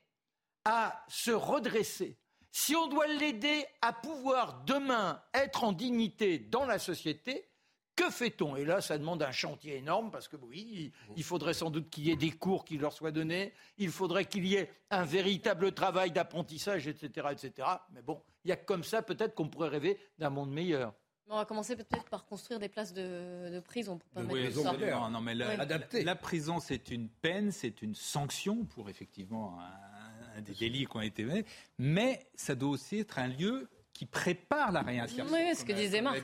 [0.63, 2.17] à se redresser,
[2.51, 7.49] Si on doit l'aider à pouvoir demain être en dignité dans la société,
[7.95, 8.55] que fait-on?
[8.55, 12.07] Et là, ça demande un chantier énorme parce que oui, il faudrait sans doute qu'il
[12.07, 15.73] y ait des cours qui leur soient donnés, il faudrait qu'il y ait un véritable
[15.73, 17.67] travail d'apprentissage, etc., etc.
[17.91, 20.93] Mais bon, il y a comme ça peut-être qu'on pourrait rêver d'un monde meilleur.
[21.31, 25.09] On va commencer peut-être par construire des places de, prison pour permettre de sortir.
[25.09, 29.88] Non, mais la, la, prison, c'est une peine, c'est une sanction pour effectivement un,
[30.41, 34.71] des délits qui ont été faits, mais ça doit aussi être un lieu qui prépare
[34.71, 35.25] la réinsertion.
[35.33, 36.23] Oui, ce que disait Marc.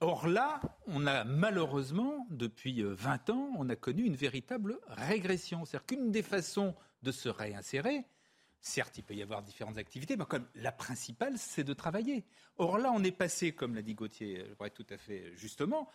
[0.00, 5.64] Or là, on a malheureusement, depuis 20 ans, on a connu une véritable régression.
[5.64, 8.04] C'est-à-dire qu'une des façons de se réinsérer,
[8.60, 12.24] Certes, il peut y avoir différentes activités, mais comme la principale, c'est de travailler.
[12.56, 15.88] Or là, on est passé, comme l'a dit Gauthier, je tout à fait justement,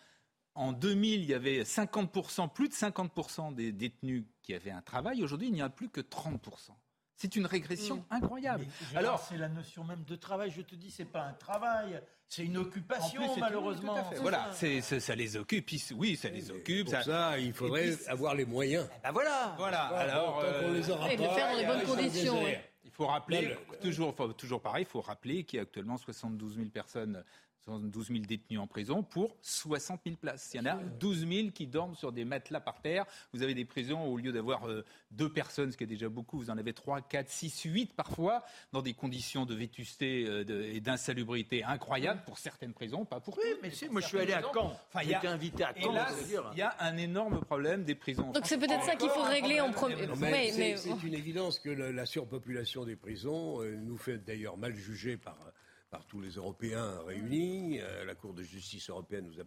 [0.54, 5.22] en 2000, il y avait 50%, plus de 50% des détenus qui avaient un travail.
[5.22, 6.70] Aujourd'hui, il n'y a plus que 30%.
[7.16, 8.66] C'est une régression incroyable.
[8.94, 10.50] Alors, c'est la notion même de travail.
[10.50, 13.96] Je te dis, c'est pas un travail, c'est une occupation, malheureusement.
[14.20, 15.70] voilà, c'est, ça les occupe.
[15.96, 16.90] Oui, ça les occupe.
[16.90, 18.88] Pour ça, il faudrait avoir les moyens.
[18.90, 19.54] Eh ben voilà.
[19.56, 19.82] Voilà.
[19.84, 22.42] Alors, euh, les aura et de faire dans les bonnes conditions.
[22.84, 26.68] Il faut rappeler, toujours, toujours pareil, il faut rappeler qu'il y a actuellement 72 000
[26.68, 27.24] personnes
[27.66, 30.50] 12 000 détenus en prison pour 60 000 places.
[30.54, 33.06] Il y en a 12 000 qui dorment sur des matelas par terre.
[33.32, 36.08] Vous avez des prisons où, au lieu d'avoir euh, deux personnes, ce qui est déjà
[36.08, 40.72] beaucoup, vous en avez 3, 4, 6, 8 parfois, dans des conditions de vétusté euh,
[40.74, 44.32] et d'insalubrité incroyables pour certaines prisons, pas pour oui, mais si, moi je suis allé
[44.32, 44.78] à Caen.
[44.88, 45.94] Enfin, il y a invité à Caen.
[46.52, 48.30] il y a un énorme problème des prisons.
[48.32, 49.96] Donc c'est peut-être ça qu'il faut régler en premier.
[50.52, 55.36] C'est une évidence que la surpopulation des prisons euh, nous fait d'ailleurs mal juger par
[55.94, 57.78] par tous les Européens réunis.
[57.80, 59.44] Euh, la Cour de justice européenne nous a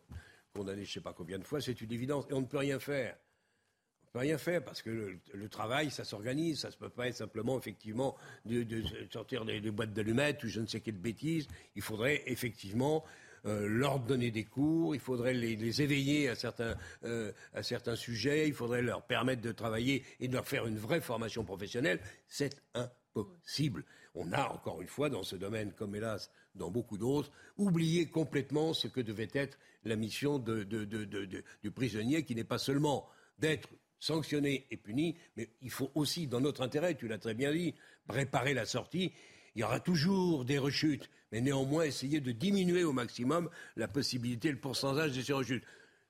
[0.54, 1.60] condamnés je ne sais pas combien de fois.
[1.60, 2.24] C'est une évidence.
[2.30, 3.18] Et on ne peut rien faire.
[3.18, 6.62] On ne peut rien faire parce que le, travail, ça s'organise.
[6.62, 8.66] Ça ne peut pas être simplement, effectivement, de,
[9.12, 11.50] sortir des, boîtes d'allumettes ou je ne sais quelle bêtise.
[11.76, 13.04] Il faudrait effectivement
[13.46, 18.48] euh, leur donner des cours, il faudrait les, éveiller à certains, euh, à certains sujets,
[18.48, 22.00] il faudrait leur permettre de travailler et de leur faire une vraie formation professionnelle.
[22.26, 23.84] C'est impossible
[24.18, 28.74] on a, encore une fois, dans ce domaine, comme hélas dans beaucoup d'autres, oublié complètement
[28.74, 33.08] ce que devait être la mission du prisonnier, qui n'est pas seulement
[33.40, 37.52] d'être sanctionné et puni, mais il faut aussi, dans notre intérêt, tu l'as très bien
[37.52, 37.76] dit,
[38.08, 39.14] préparer la sortie.
[39.56, 44.52] Il y aura toujours des rechutes, mais néanmoins essayer de diminuer au maximum la possibilité,
[44.52, 45.64] le pourcentage de ces rechutes.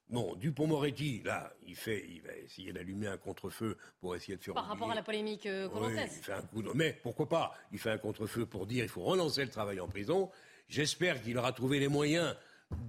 [0.10, 4.54] Bon, Dupont-Moretti, là, il, fait, il va essayer d'allumer un contre-feu pour essayer de faire.
[4.54, 6.72] Par rapport à la polémique euh, il fait un coup de...
[6.74, 7.54] Mais pourquoi pas?
[7.74, 10.32] Il fait un contre-feu pour dire qu'il faut relancer le travail en prison.
[10.70, 12.36] J'espère qu'il aura trouvé les moyens,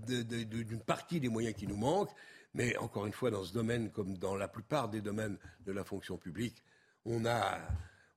[0.07, 2.15] d'une partie des moyens qui nous manquent.
[2.55, 5.83] Mais encore une fois, dans ce domaine, comme dans la plupart des domaines de la
[5.85, 6.63] fonction publique,
[7.05, 7.59] on a,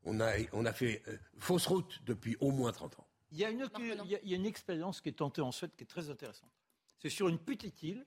[0.03, 3.07] on a, on a fait euh, fausse route depuis au moins 30 ans.
[3.31, 5.83] Il y a une, il y a une expérience qui est tentée en Suède qui
[5.83, 6.49] est très intéressante.
[6.99, 8.05] C'est sur une petite île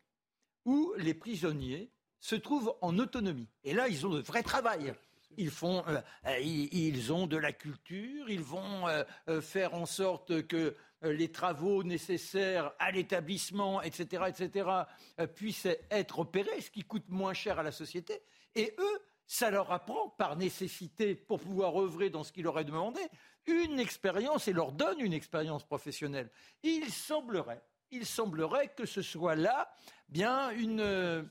[0.64, 1.90] où les prisonniers
[2.20, 3.48] se trouvent en autonomie.
[3.64, 4.94] Et là, ils ont de vrai travail.
[5.36, 10.46] Ils, font, euh, euh, ils, ont de la culture, ils vont euh, faire en sorte
[10.46, 14.70] que les travaux nécessaires à l'établissement, etc., etc.,
[15.34, 18.22] puissent être opérés, ce qui coûte moins cher à la société.
[18.54, 22.64] Et eux, ça leur apprend, par nécessité, pour pouvoir œuvrer dans ce qu'ils leur est
[22.64, 23.00] demandé,
[23.46, 26.30] une expérience et leur donne une expérience professionnelle.
[26.62, 27.62] Il semblerait
[27.94, 29.72] il semblerait que ce soit là
[30.08, 31.28] bien une,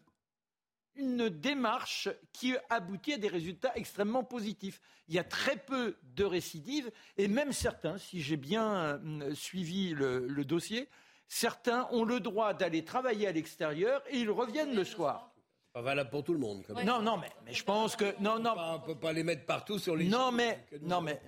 [0.95, 4.81] une démarche qui aboutit à des résultats extrêmement positifs.
[5.07, 9.89] Il y a très peu de récidives et même certains, si j'ai bien euh, suivi
[9.89, 10.89] le, dossier,
[11.27, 15.31] certains ont le droit d'aller travailler à l'extérieur et ils reviennent le soir.
[15.73, 16.63] Pas valable pour tout le monde.
[16.85, 18.53] Non, non, mais, mais, je pense que non, non.
[18.55, 20.05] On peut pas les mettre partout sur les.
[20.05, 21.19] Non, mais non, mais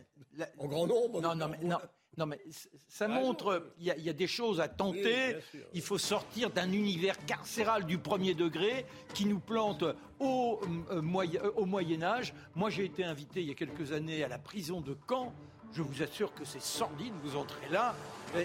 [0.60, 1.20] en grand nombre.
[1.20, 1.80] Non, non, mais non.
[2.18, 2.40] Non, mais
[2.88, 5.38] ça montre, il y, a des choses à tenter.
[5.74, 9.84] il faut sortir d'un univers carcéral du premier degré qui nous plante
[10.20, 10.62] au,
[10.92, 12.34] euh, euh, au Moyen Âge.
[12.56, 15.34] Moi, j'ai été invité il y a quelques années à la prison de Caen.
[15.74, 17.14] Je vous assure que c'est sordide.
[17.24, 17.96] Vous entrez là,
[18.36, 18.44] euh,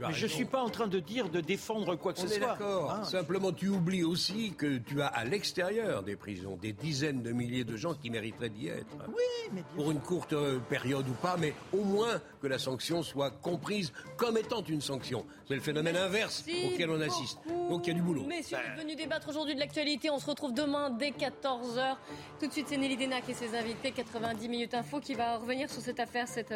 [0.00, 2.38] mais, je ne suis pas en train de dire de défendre quoi que ce soit.
[2.38, 2.90] d'accord.
[2.90, 3.04] Hein.
[3.04, 7.64] Simplement, tu oublies aussi que tu as à l'extérieur des prisons des dizaines de milliers
[7.64, 8.96] de gens qui mériteraient d'y être.
[9.08, 13.02] Oui, mais pour une courte euh, période ou pas, mais au moins que la sanction
[13.02, 15.24] soit comprise comme étant une sanction.
[15.46, 17.38] C'est le phénomène inverse auquel on assiste.
[17.68, 18.24] Donc il y a du boulot.
[18.24, 18.82] Messieurs, ben...
[18.82, 20.10] venu débattre aujourd'hui de l'actualité.
[20.10, 21.96] On se retrouve demain dès 14h.
[22.40, 23.92] Tout de suite, c'est Nelly Denac et ses invités.
[23.92, 26.51] 90 minutes info qui va revenir sur cette affaire, cette,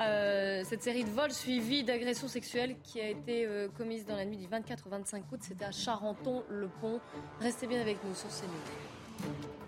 [0.00, 4.24] euh, cette série de vols suivis d'agression sexuelle qui a été euh, commise dans la
[4.24, 5.40] nuit du 24 au 25 août.
[5.42, 7.00] C'était à Charenton-le-Pont.
[7.40, 9.63] Restez bien avec nous sur CNews.